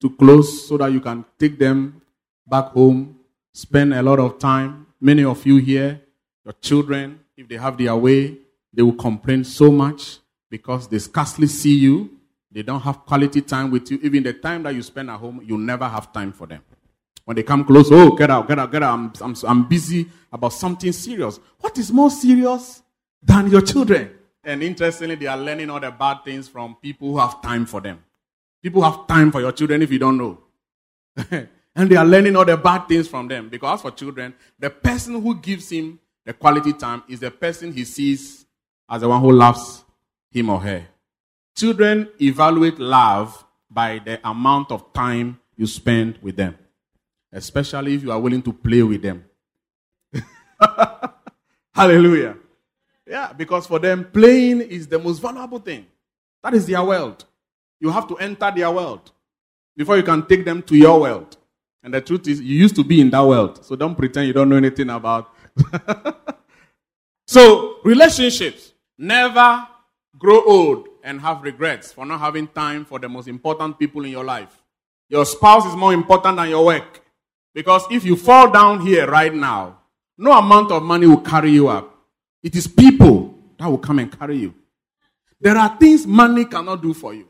to 0.01 0.11
close 0.11 0.69
so 0.69 0.77
that 0.79 0.93
you 0.93 1.01
can 1.01 1.25
take 1.39 1.59
them 1.59 2.01
back 2.47 2.67
home, 2.67 3.18
spend 3.59 3.93
a 3.93 4.01
lot 4.01 4.21
of 4.21 4.39
time. 4.39 4.87
Many 5.01 5.25
of 5.25 5.45
you 5.45 5.57
here, 5.57 6.01
your 6.45 6.55
children, 6.61 7.19
if 7.37 7.49
they 7.49 7.57
have 7.57 7.77
their 7.77 7.97
way, 7.97 8.39
they 8.73 8.83
will 8.83 8.95
complain 8.95 9.43
so 9.43 9.73
much 9.73 10.19
because 10.49 10.87
they 10.87 11.01
scarcely 11.01 11.49
see 11.49 11.77
you. 11.77 12.09
They 12.53 12.63
don't 12.63 12.81
have 12.81 13.05
quality 13.05 13.41
time 13.41 13.73
with 13.73 13.91
you. 13.91 13.99
Even 14.03 14.23
the 14.23 14.33
time 14.33 14.63
that 14.63 14.75
you 14.75 14.83
spend 14.83 15.11
at 15.11 15.19
home, 15.19 15.43
you 15.45 15.59
never 15.59 15.89
have 15.89 16.13
time 16.13 16.33
for 16.33 16.47
them. 16.47 16.63
When 17.25 17.35
they 17.35 17.43
come 17.43 17.65
close, 17.65 17.91
oh, 17.91 18.13
get 18.13 18.31
out, 18.31 18.47
get 18.47 18.61
out, 18.61 18.71
get 18.71 18.83
out. 18.83 18.95
I'm, 18.95 19.13
I'm, 19.21 19.35
I'm 19.47 19.69
busy 19.69 20.07
about 20.33 20.53
something 20.53 20.93
serious. 20.93 21.41
What 21.59 21.77
is 21.79 21.91
more 21.93 22.11
serious 22.11 22.83
than 23.21 23.51
your 23.51 23.61
children? 23.61 24.13
And 24.45 24.63
interestingly, 24.63 25.17
they 25.17 25.27
are 25.27 25.37
learning 25.37 25.69
all 25.69 25.81
the 25.81 25.91
bad 25.91 26.19
things 26.25 26.49
from 26.49 26.77
people 26.77 27.09
who 27.09 27.19
have 27.19 27.43
time 27.43 27.67
for 27.67 27.81
them. 27.81 28.05
People 28.63 28.83
have 28.83 29.09
time 29.09 29.33
for 29.33 29.41
your 29.41 29.53
children 29.53 29.83
if 29.83 29.91
you 29.91 29.99
don't 29.99 30.17
know. 30.17 30.39
and 31.79 31.89
they 31.89 31.95
are 31.95 32.05
learning 32.05 32.35
all 32.35 32.45
the 32.45 32.57
bad 32.57 32.89
things 32.89 33.07
from 33.07 33.29
them. 33.29 33.49
Because 33.49 33.83
for 33.83 33.93
children, 33.93 34.35
the 34.59 34.69
person 34.69 35.23
who 35.23 35.37
gives 35.37 35.71
him 35.71 36.01
the 36.27 36.33
quality 36.33 36.73
time 36.73 37.05
is 37.09 37.21
the 37.21 37.31
person 37.31 37.73
he 37.73 37.85
sees 37.85 38.45
as 38.91 39.01
the 39.03 39.09
one 39.09 39.21
who 39.21 39.31
loves 39.31 39.85
him 40.33 40.51
or 40.51 40.61
her. 40.61 40.85
Children 41.57 42.09
evaluate 42.21 42.81
love 42.81 43.45
by 43.71 44.01
the 44.05 44.19
amount 44.29 44.73
of 44.73 44.93
time 44.93 45.39
you 45.57 45.69
spend 45.69 46.19
with 46.21 46.35
them, 46.35 46.59
especially 47.33 47.95
if 47.95 48.03
you 48.03 48.11
are 48.11 48.19
willing 48.19 48.43
to 48.43 48.53
play 48.53 48.83
with 48.83 49.01
them. 49.01 49.25
Hallelujah. 51.73 52.37
Yeah, 53.07 53.33
because 53.33 53.69
for 53.69 53.79
them, 53.79 54.05
playing 54.13 54.63
is 54.63 54.89
the 54.89 54.99
most 54.99 55.21
valuable 55.21 55.61
thing. 55.61 55.87
That 56.43 56.55
is 56.55 56.67
their 56.67 56.83
world. 56.83 57.25
You 57.79 57.91
have 57.91 58.09
to 58.09 58.17
enter 58.17 58.51
their 58.51 58.71
world 58.71 59.13
before 59.77 59.97
you 59.97 60.03
can 60.03 60.27
take 60.27 60.45
them 60.45 60.61
to 60.63 60.77
your 60.77 61.01
world. 61.01 61.38
And 61.89 61.95
the 61.95 62.03
truth 62.03 62.29
is, 62.29 62.39
you 62.43 62.55
used 62.55 62.77
to 62.77 62.85
be 62.85 63.01
in 63.01 63.09
that 63.09 63.25
world. 63.25 63.65
So 63.65 63.75
don't 63.75 63.95
pretend 63.95 64.27
you 64.27 64.35
don't 64.35 64.51
know 64.51 64.57
anything 64.57 64.91
about. 64.91 65.35
so, 67.27 67.77
relationships. 67.83 68.75
Never 68.99 69.67
grow 70.19 70.45
old 70.45 70.89
and 71.03 71.19
have 71.19 71.43
regrets 71.43 71.91
for 71.91 72.05
not 72.05 72.21
having 72.21 72.47
time 72.49 72.85
for 72.85 72.99
the 72.99 73.09
most 73.09 73.27
important 73.27 73.79
people 73.79 74.05
in 74.05 74.11
your 74.11 74.23
life. 74.23 74.63
Your 75.09 75.25
spouse 75.25 75.65
is 75.65 75.75
more 75.75 75.95
important 75.95 76.37
than 76.37 76.51
your 76.51 76.67
work. 76.67 77.03
Because 77.55 77.85
if 77.91 78.05
you 78.05 78.17
fall 78.17 78.51
down 78.51 78.83
here 78.83 79.07
right 79.11 79.33
now, 79.33 79.79
no 80.19 80.33
amount 80.33 80.71
of 80.71 80.83
money 80.83 81.07
will 81.07 81.23
carry 81.23 81.53
you 81.53 81.69
up. 81.69 81.97
It 82.43 82.55
is 82.55 82.67
people 82.67 83.35
that 83.59 83.67
will 83.67 83.79
come 83.79 83.99
and 83.99 84.19
carry 84.19 84.37
you. 84.37 84.55
There 85.41 85.57
are 85.57 85.75
things 85.79 86.07
money 86.07 86.45
cannot 86.45 86.83
do 86.83 86.93
for 86.93 87.15
you. 87.15 87.29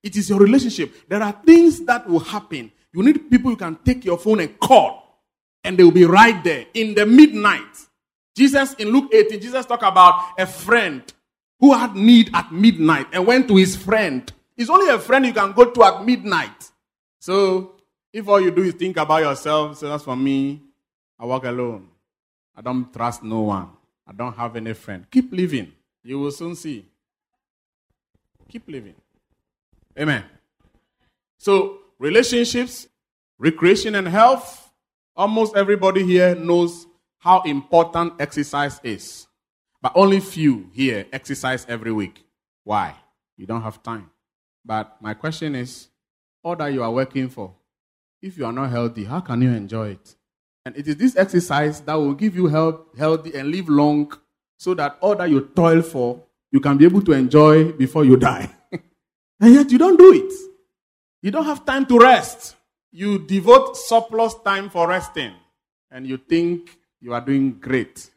It 0.00 0.14
is 0.14 0.30
your 0.30 0.38
relationship. 0.38 0.94
There 1.08 1.24
are 1.24 1.32
things 1.44 1.80
that 1.86 2.08
will 2.08 2.20
happen. 2.20 2.70
You 2.96 3.02
need 3.02 3.30
people 3.30 3.50
you 3.50 3.58
can 3.58 3.76
take 3.84 4.06
your 4.06 4.16
phone 4.16 4.40
and 4.40 4.58
call, 4.58 5.20
and 5.62 5.76
they 5.76 5.84
will 5.84 5.90
be 5.90 6.06
right 6.06 6.42
there 6.42 6.64
in 6.72 6.94
the 6.94 7.04
midnight. 7.04 7.86
Jesus 8.34 8.72
in 8.74 8.88
Luke 8.88 9.10
18, 9.12 9.38
Jesus 9.38 9.66
talked 9.66 9.82
about 9.82 10.32
a 10.38 10.46
friend 10.46 11.02
who 11.60 11.74
had 11.74 11.94
need 11.94 12.30
at 12.32 12.50
midnight 12.50 13.06
and 13.12 13.26
went 13.26 13.48
to 13.48 13.56
his 13.56 13.76
friend. 13.76 14.32
It's 14.56 14.70
only 14.70 14.88
a 14.88 14.98
friend 14.98 15.26
you 15.26 15.34
can 15.34 15.52
go 15.52 15.70
to 15.70 15.84
at 15.84 16.06
midnight. 16.06 16.70
So 17.20 17.74
if 18.14 18.26
all 18.26 18.40
you 18.40 18.50
do 18.50 18.62
is 18.62 18.72
think 18.72 18.96
about 18.96 19.22
yourself, 19.22 19.76
so 19.76 19.90
that's 19.90 20.04
for 20.04 20.16
me, 20.16 20.62
I 21.18 21.26
walk 21.26 21.44
alone. 21.44 21.88
I 22.56 22.62
don't 22.62 22.90
trust 22.90 23.22
no 23.22 23.42
one. 23.42 23.68
I 24.06 24.12
don't 24.12 24.34
have 24.34 24.56
any 24.56 24.72
friend. 24.72 25.04
Keep 25.10 25.32
living. 25.32 25.70
You 26.02 26.18
will 26.20 26.30
soon 26.30 26.56
see. 26.56 26.86
Keep 28.48 28.68
living. 28.68 28.94
Amen. 29.98 30.24
So, 31.36 31.80
relationships, 31.98 32.88
recreation, 33.38 33.94
and 33.94 34.08
health. 34.08 34.72
Almost 35.14 35.56
everybody 35.56 36.04
here 36.04 36.34
knows 36.34 36.86
how 37.18 37.42
important 37.42 38.14
exercise 38.20 38.80
is. 38.82 39.26
But 39.80 39.92
only 39.94 40.20
few 40.20 40.68
here 40.72 41.06
exercise 41.12 41.64
every 41.68 41.92
week. 41.92 42.24
Why? 42.64 42.94
You 43.36 43.46
don't 43.46 43.62
have 43.62 43.82
time. 43.82 44.10
But 44.64 44.96
my 45.00 45.14
question 45.14 45.54
is 45.54 45.88
all 46.42 46.56
that 46.56 46.72
you 46.72 46.82
are 46.82 46.90
working 46.90 47.28
for, 47.28 47.54
if 48.22 48.36
you 48.36 48.46
are 48.46 48.52
not 48.52 48.70
healthy, 48.70 49.04
how 49.04 49.20
can 49.20 49.42
you 49.42 49.50
enjoy 49.50 49.90
it? 49.90 50.16
And 50.64 50.76
it 50.76 50.88
is 50.88 50.96
this 50.96 51.16
exercise 51.16 51.80
that 51.82 51.94
will 51.94 52.14
give 52.14 52.34
you 52.34 52.48
health, 52.48 52.80
healthy 52.98 53.34
and 53.34 53.50
live 53.50 53.68
long 53.68 54.12
so 54.58 54.74
that 54.74 54.96
all 55.00 55.14
that 55.14 55.30
you 55.30 55.40
toil 55.54 55.82
for, 55.82 56.22
you 56.50 56.60
can 56.60 56.76
be 56.76 56.84
able 56.84 57.02
to 57.02 57.12
enjoy 57.12 57.72
before 57.72 58.04
you 58.04 58.16
die. 58.16 58.50
and 59.40 59.54
yet 59.54 59.70
you 59.70 59.78
don't 59.78 59.96
do 59.96 60.12
it. 60.12 60.32
You 61.26 61.32
don't 61.32 61.46
have 61.46 61.64
time 61.66 61.84
to 61.86 61.98
rest. 61.98 62.54
You 62.92 63.18
devote 63.18 63.76
surplus 63.76 64.32
time 64.44 64.70
for 64.70 64.86
resting. 64.86 65.32
And 65.90 66.06
you 66.06 66.18
think 66.18 66.78
you 67.00 67.14
are 67.14 67.20
doing 67.20 67.58
great. 67.58 68.10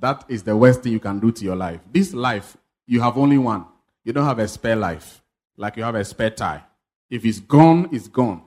That 0.00 0.24
is 0.26 0.42
the 0.42 0.56
worst 0.56 0.82
thing 0.82 0.90
you 0.90 0.98
can 0.98 1.20
do 1.20 1.30
to 1.30 1.44
your 1.44 1.54
life. 1.54 1.78
This 1.92 2.12
life, 2.12 2.56
you 2.88 3.00
have 3.00 3.16
only 3.16 3.38
one. 3.38 3.66
You 4.02 4.12
don't 4.12 4.24
have 4.24 4.40
a 4.40 4.48
spare 4.48 4.74
life, 4.74 5.22
like 5.56 5.76
you 5.76 5.84
have 5.84 5.94
a 5.94 6.04
spare 6.04 6.30
tie. 6.30 6.64
If 7.08 7.24
it's 7.24 7.38
gone, 7.38 7.88
it's 7.92 8.08
gone. 8.08 8.42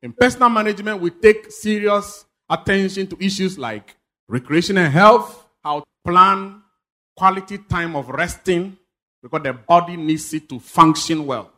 In 0.00 0.14
personal 0.14 0.48
management, 0.48 0.98
we 0.98 1.10
take 1.10 1.52
serious 1.52 2.24
attention 2.48 3.08
to 3.08 3.22
issues 3.22 3.58
like 3.58 3.94
recreation 4.26 4.78
and 4.78 4.90
health, 4.90 5.50
how 5.62 5.80
to 5.80 5.86
plan 6.02 6.62
quality 7.14 7.58
time 7.58 7.94
of 7.94 8.08
resting, 8.08 8.74
because 9.22 9.42
the 9.42 9.52
body 9.52 9.98
needs 9.98 10.32
it 10.32 10.48
to 10.48 10.58
function 10.58 11.26
well. 11.26 11.51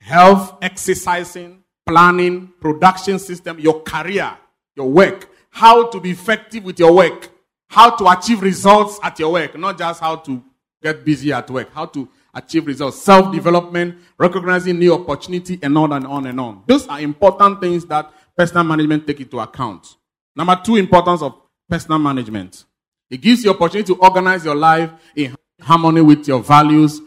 Health, 0.00 0.56
exercising, 0.62 1.62
planning, 1.86 2.52
production 2.60 3.18
system, 3.18 3.58
your 3.58 3.82
career, 3.82 4.36
your 4.74 4.90
work, 4.90 5.28
how 5.50 5.88
to 5.88 6.00
be 6.00 6.10
effective 6.10 6.64
with 6.64 6.78
your 6.78 6.94
work, 6.94 7.28
how 7.68 7.90
to 7.96 8.08
achieve 8.08 8.42
results 8.42 8.98
at 9.02 9.18
your 9.18 9.32
work, 9.32 9.58
not 9.58 9.78
just 9.78 10.00
how 10.00 10.16
to 10.16 10.42
get 10.82 11.04
busy 11.04 11.32
at 11.32 11.50
work, 11.50 11.72
how 11.72 11.86
to 11.86 12.08
achieve 12.34 12.66
results, 12.66 13.02
self 13.02 13.32
development, 13.32 13.96
recognizing 14.18 14.78
new 14.78 14.94
opportunity, 14.94 15.58
and 15.62 15.76
on 15.76 15.92
and 15.92 16.06
on 16.06 16.26
and 16.26 16.40
on. 16.40 16.62
Those 16.66 16.86
are 16.88 17.00
important 17.00 17.60
things 17.60 17.84
that 17.86 18.12
personal 18.36 18.64
management 18.64 19.06
take 19.06 19.20
into 19.20 19.38
account. 19.38 19.96
Number 20.34 20.58
two, 20.64 20.76
importance 20.76 21.22
of 21.22 21.34
personal 21.68 21.98
management. 21.98 22.64
It 23.10 23.20
gives 23.20 23.44
you 23.44 23.50
opportunity 23.50 23.92
to 23.92 24.00
organize 24.00 24.44
your 24.44 24.54
life 24.54 24.90
in 25.16 25.34
harmony 25.60 26.00
with 26.00 26.26
your 26.28 26.40
values. 26.42 27.00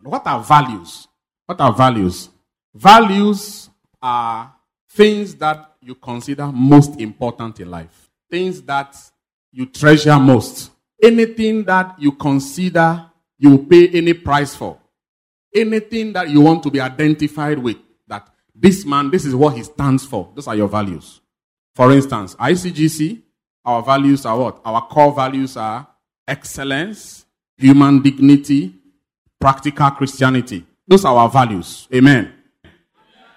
What 0.00 0.26
are 0.26 0.42
values? 0.42 1.08
What 1.46 1.60
are 1.60 1.72
values? 1.72 2.28
Values 2.74 3.68
are 4.00 4.54
things 4.90 5.34
that 5.36 5.74
you 5.80 5.94
consider 5.94 6.46
most 6.46 7.00
important 7.00 7.60
in 7.60 7.70
life, 7.70 8.10
things 8.30 8.62
that 8.62 8.96
you 9.50 9.66
treasure 9.66 10.18
most, 10.18 10.70
anything 11.02 11.64
that 11.64 11.96
you 11.98 12.12
consider 12.12 13.06
you 13.38 13.58
pay 13.58 13.88
any 13.88 14.14
price 14.14 14.54
for, 14.54 14.78
anything 15.54 16.12
that 16.12 16.30
you 16.30 16.40
want 16.40 16.62
to 16.62 16.70
be 16.70 16.80
identified 16.80 17.58
with, 17.58 17.76
that 18.06 18.28
this 18.54 18.86
man, 18.86 19.10
this 19.10 19.24
is 19.24 19.34
what 19.34 19.56
he 19.56 19.62
stands 19.64 20.06
for. 20.06 20.30
Those 20.34 20.46
are 20.46 20.56
your 20.56 20.68
values. 20.68 21.20
For 21.74 21.90
instance, 21.92 22.34
ICGC, 22.36 23.20
our 23.64 23.82
values 23.82 24.24
are 24.26 24.38
what? 24.38 24.60
Our 24.64 24.86
core 24.86 25.12
values 25.12 25.56
are 25.56 25.86
excellence, 26.26 27.26
human 27.56 28.00
dignity, 28.00 28.74
practical 29.40 29.90
Christianity. 29.90 30.64
Those 30.86 31.04
are 31.04 31.16
our 31.16 31.28
values. 31.28 31.88
Amen. 31.94 32.32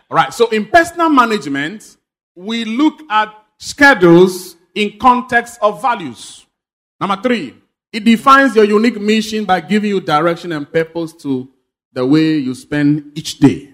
All 0.10 0.17
right. 0.17 0.34
So 0.34 0.49
in 0.49 0.65
personal 0.65 1.10
management, 1.10 1.97
we 2.36 2.65
look 2.65 3.01
at 3.10 3.34
schedules 3.58 4.55
in 4.73 4.97
context 4.99 5.58
of 5.62 5.81
values. 5.81 6.45
Number 6.99 7.21
three, 7.21 7.55
it 7.91 8.03
defines 8.03 8.55
your 8.55 8.65
unique 8.65 8.99
mission 8.99 9.45
by 9.45 9.62
giving 9.62 9.89
you 9.89 10.01
direction 10.01 10.51
and 10.51 10.71
purpose 10.71 11.13
to 11.13 11.49
the 11.93 12.05
way 12.05 12.38
you 12.38 12.53
spend 12.53 13.12
each 13.17 13.39
day. 13.39 13.69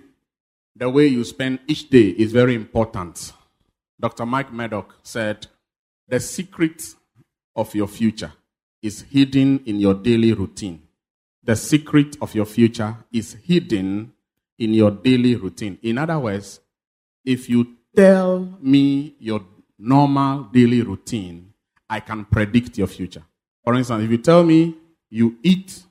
The 0.75 0.89
way 0.89 1.07
you 1.07 1.23
spend 1.23 1.59
each 1.67 1.89
day 1.89 2.09
is 2.09 2.31
very 2.31 2.55
important. 2.55 3.33
Dr. 3.99 4.25
Mike 4.25 4.51
Murdock 4.51 4.95
said, 5.03 5.47
The 6.07 6.19
secret 6.19 6.95
of 7.55 7.73
your 7.75 7.87
future 7.87 8.33
is 8.81 9.01
hidden 9.01 9.61
in 9.65 9.79
your 9.79 9.93
daily 9.93 10.33
routine. 10.33 10.81
The 11.43 11.55
secret 11.55 12.17
of 12.21 12.35
your 12.35 12.45
future 12.45 12.95
is 13.11 13.33
hidden 13.33 14.13
in 14.59 14.73
your 14.73 14.91
daily 14.91 15.35
routine. 15.35 15.79
In 15.81 15.97
other 15.97 16.19
words, 16.19 16.59
if 17.25 17.49
you 17.49 17.77
tell 17.95 18.57
me 18.61 19.15
your 19.19 19.41
normal 19.77 20.43
daily 20.43 20.81
routine, 20.81 21.53
I 21.89 21.99
can 21.99 22.25
predict 22.25 22.77
your 22.77 22.87
future. 22.87 23.23
For 23.63 23.75
instance, 23.75 24.03
if 24.03 24.11
you 24.11 24.17
tell 24.19 24.43
me 24.43 24.75
you 25.09 25.37
eat 25.43 25.83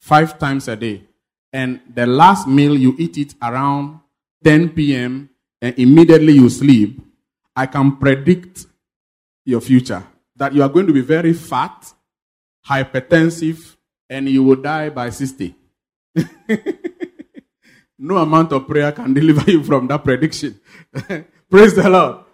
five 0.00 0.38
times 0.38 0.68
a 0.68 0.76
day, 0.76 1.04
and 1.52 1.80
the 1.94 2.06
last 2.06 2.46
meal 2.46 2.76
you 2.76 2.94
eat 2.98 3.16
it 3.16 3.34
around 3.40 4.00
10 4.44 4.70
p.m., 4.70 5.30
and 5.62 5.78
immediately 5.78 6.34
you 6.34 6.50
sleep, 6.50 7.00
I 7.54 7.66
can 7.66 7.96
predict 7.96 8.66
your 9.44 9.60
future. 9.60 10.04
That 10.34 10.52
you 10.52 10.62
are 10.62 10.68
going 10.68 10.86
to 10.86 10.92
be 10.92 11.00
very 11.00 11.32
fat, 11.32 11.94
hypertensive, 12.68 13.75
and 14.08 14.28
you 14.28 14.42
will 14.42 14.56
die 14.56 14.90
by 14.90 15.10
60. 15.10 15.54
no 17.98 18.18
amount 18.18 18.52
of 18.52 18.66
prayer 18.66 18.92
can 18.92 19.12
deliver 19.20 19.50
you 19.50 19.62
from 19.62 19.86
that 19.88 20.04
prediction. 20.04 20.60
Praise 21.50 21.74
the 21.74 21.88
Lord. 21.88 22.24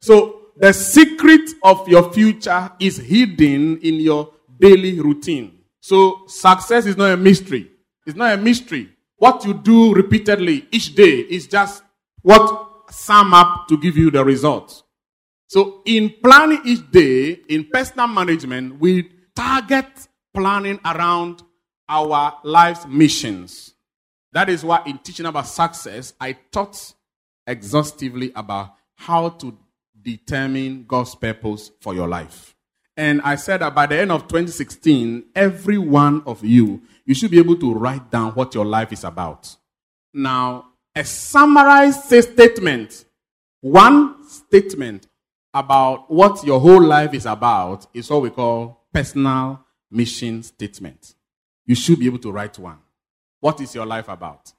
So, 0.00 0.40
the 0.56 0.72
secret 0.72 1.50
of 1.62 1.88
your 1.88 2.12
future 2.12 2.70
is 2.78 2.96
hidden 2.98 3.78
in 3.78 3.94
your 3.94 4.32
daily 4.60 5.00
routine. 5.00 5.58
So, 5.80 6.24
success 6.26 6.86
is 6.86 6.96
not 6.96 7.10
a 7.10 7.16
mystery. 7.16 7.70
It's 8.06 8.16
not 8.16 8.34
a 8.34 8.36
mystery. 8.36 8.90
What 9.16 9.44
you 9.44 9.54
do 9.54 9.94
repeatedly 9.94 10.68
each 10.70 10.94
day 10.94 11.20
is 11.20 11.46
just 11.46 11.82
what 12.22 12.90
sum 12.90 13.34
up 13.34 13.66
to 13.68 13.78
give 13.78 13.96
you 13.96 14.10
the 14.10 14.24
results. 14.24 14.82
So, 15.48 15.82
in 15.84 16.14
planning 16.22 16.60
each 16.64 16.90
day, 16.90 17.40
in 17.48 17.68
personal 17.72 18.08
management, 18.08 18.78
we 18.78 19.10
target 19.34 19.86
planning 20.34 20.80
around 20.84 21.42
our 21.88 22.38
life's 22.42 22.86
missions. 22.86 23.74
That 24.32 24.48
is 24.48 24.64
why, 24.64 24.82
in 24.84 24.98
teaching 24.98 25.26
about 25.26 25.46
success, 25.46 26.12
I 26.20 26.32
taught 26.32 26.94
exhaustively 27.46 28.32
about 28.34 28.74
how 28.96 29.28
to 29.28 29.56
determine 30.02 30.84
God's 30.86 31.14
purpose 31.14 31.70
for 31.80 31.94
your 31.94 32.08
life. 32.08 32.54
And 32.96 33.20
I 33.22 33.36
said 33.36 33.60
that 33.60 33.74
by 33.74 33.86
the 33.86 33.98
end 33.98 34.12
of 34.12 34.22
2016, 34.28 35.24
every 35.34 35.78
one 35.78 36.22
of 36.26 36.44
you, 36.44 36.82
you 37.04 37.14
should 37.14 37.30
be 37.30 37.38
able 37.38 37.56
to 37.56 37.74
write 37.74 38.10
down 38.10 38.32
what 38.32 38.54
your 38.54 38.64
life 38.64 38.92
is 38.92 39.04
about. 39.04 39.56
Now, 40.12 40.66
a 40.94 41.04
summarized 41.04 42.02
statement, 42.04 43.04
one 43.60 44.28
statement 44.28 45.08
about 45.52 46.10
what 46.10 46.44
your 46.44 46.60
whole 46.60 46.82
life 46.82 47.14
is 47.14 47.26
about 47.26 47.86
is 47.94 48.10
what 48.10 48.22
we 48.22 48.30
call 48.30 48.84
personal 48.92 49.63
mission 49.94 50.42
statement. 50.42 51.14
You 51.64 51.74
should 51.74 51.98
be 51.98 52.06
able 52.06 52.18
to 52.18 52.32
write 52.32 52.58
one. 52.58 52.78
What 53.40 53.60
is 53.60 53.74
your 53.74 53.86
life 53.86 54.08
about? 54.08 54.52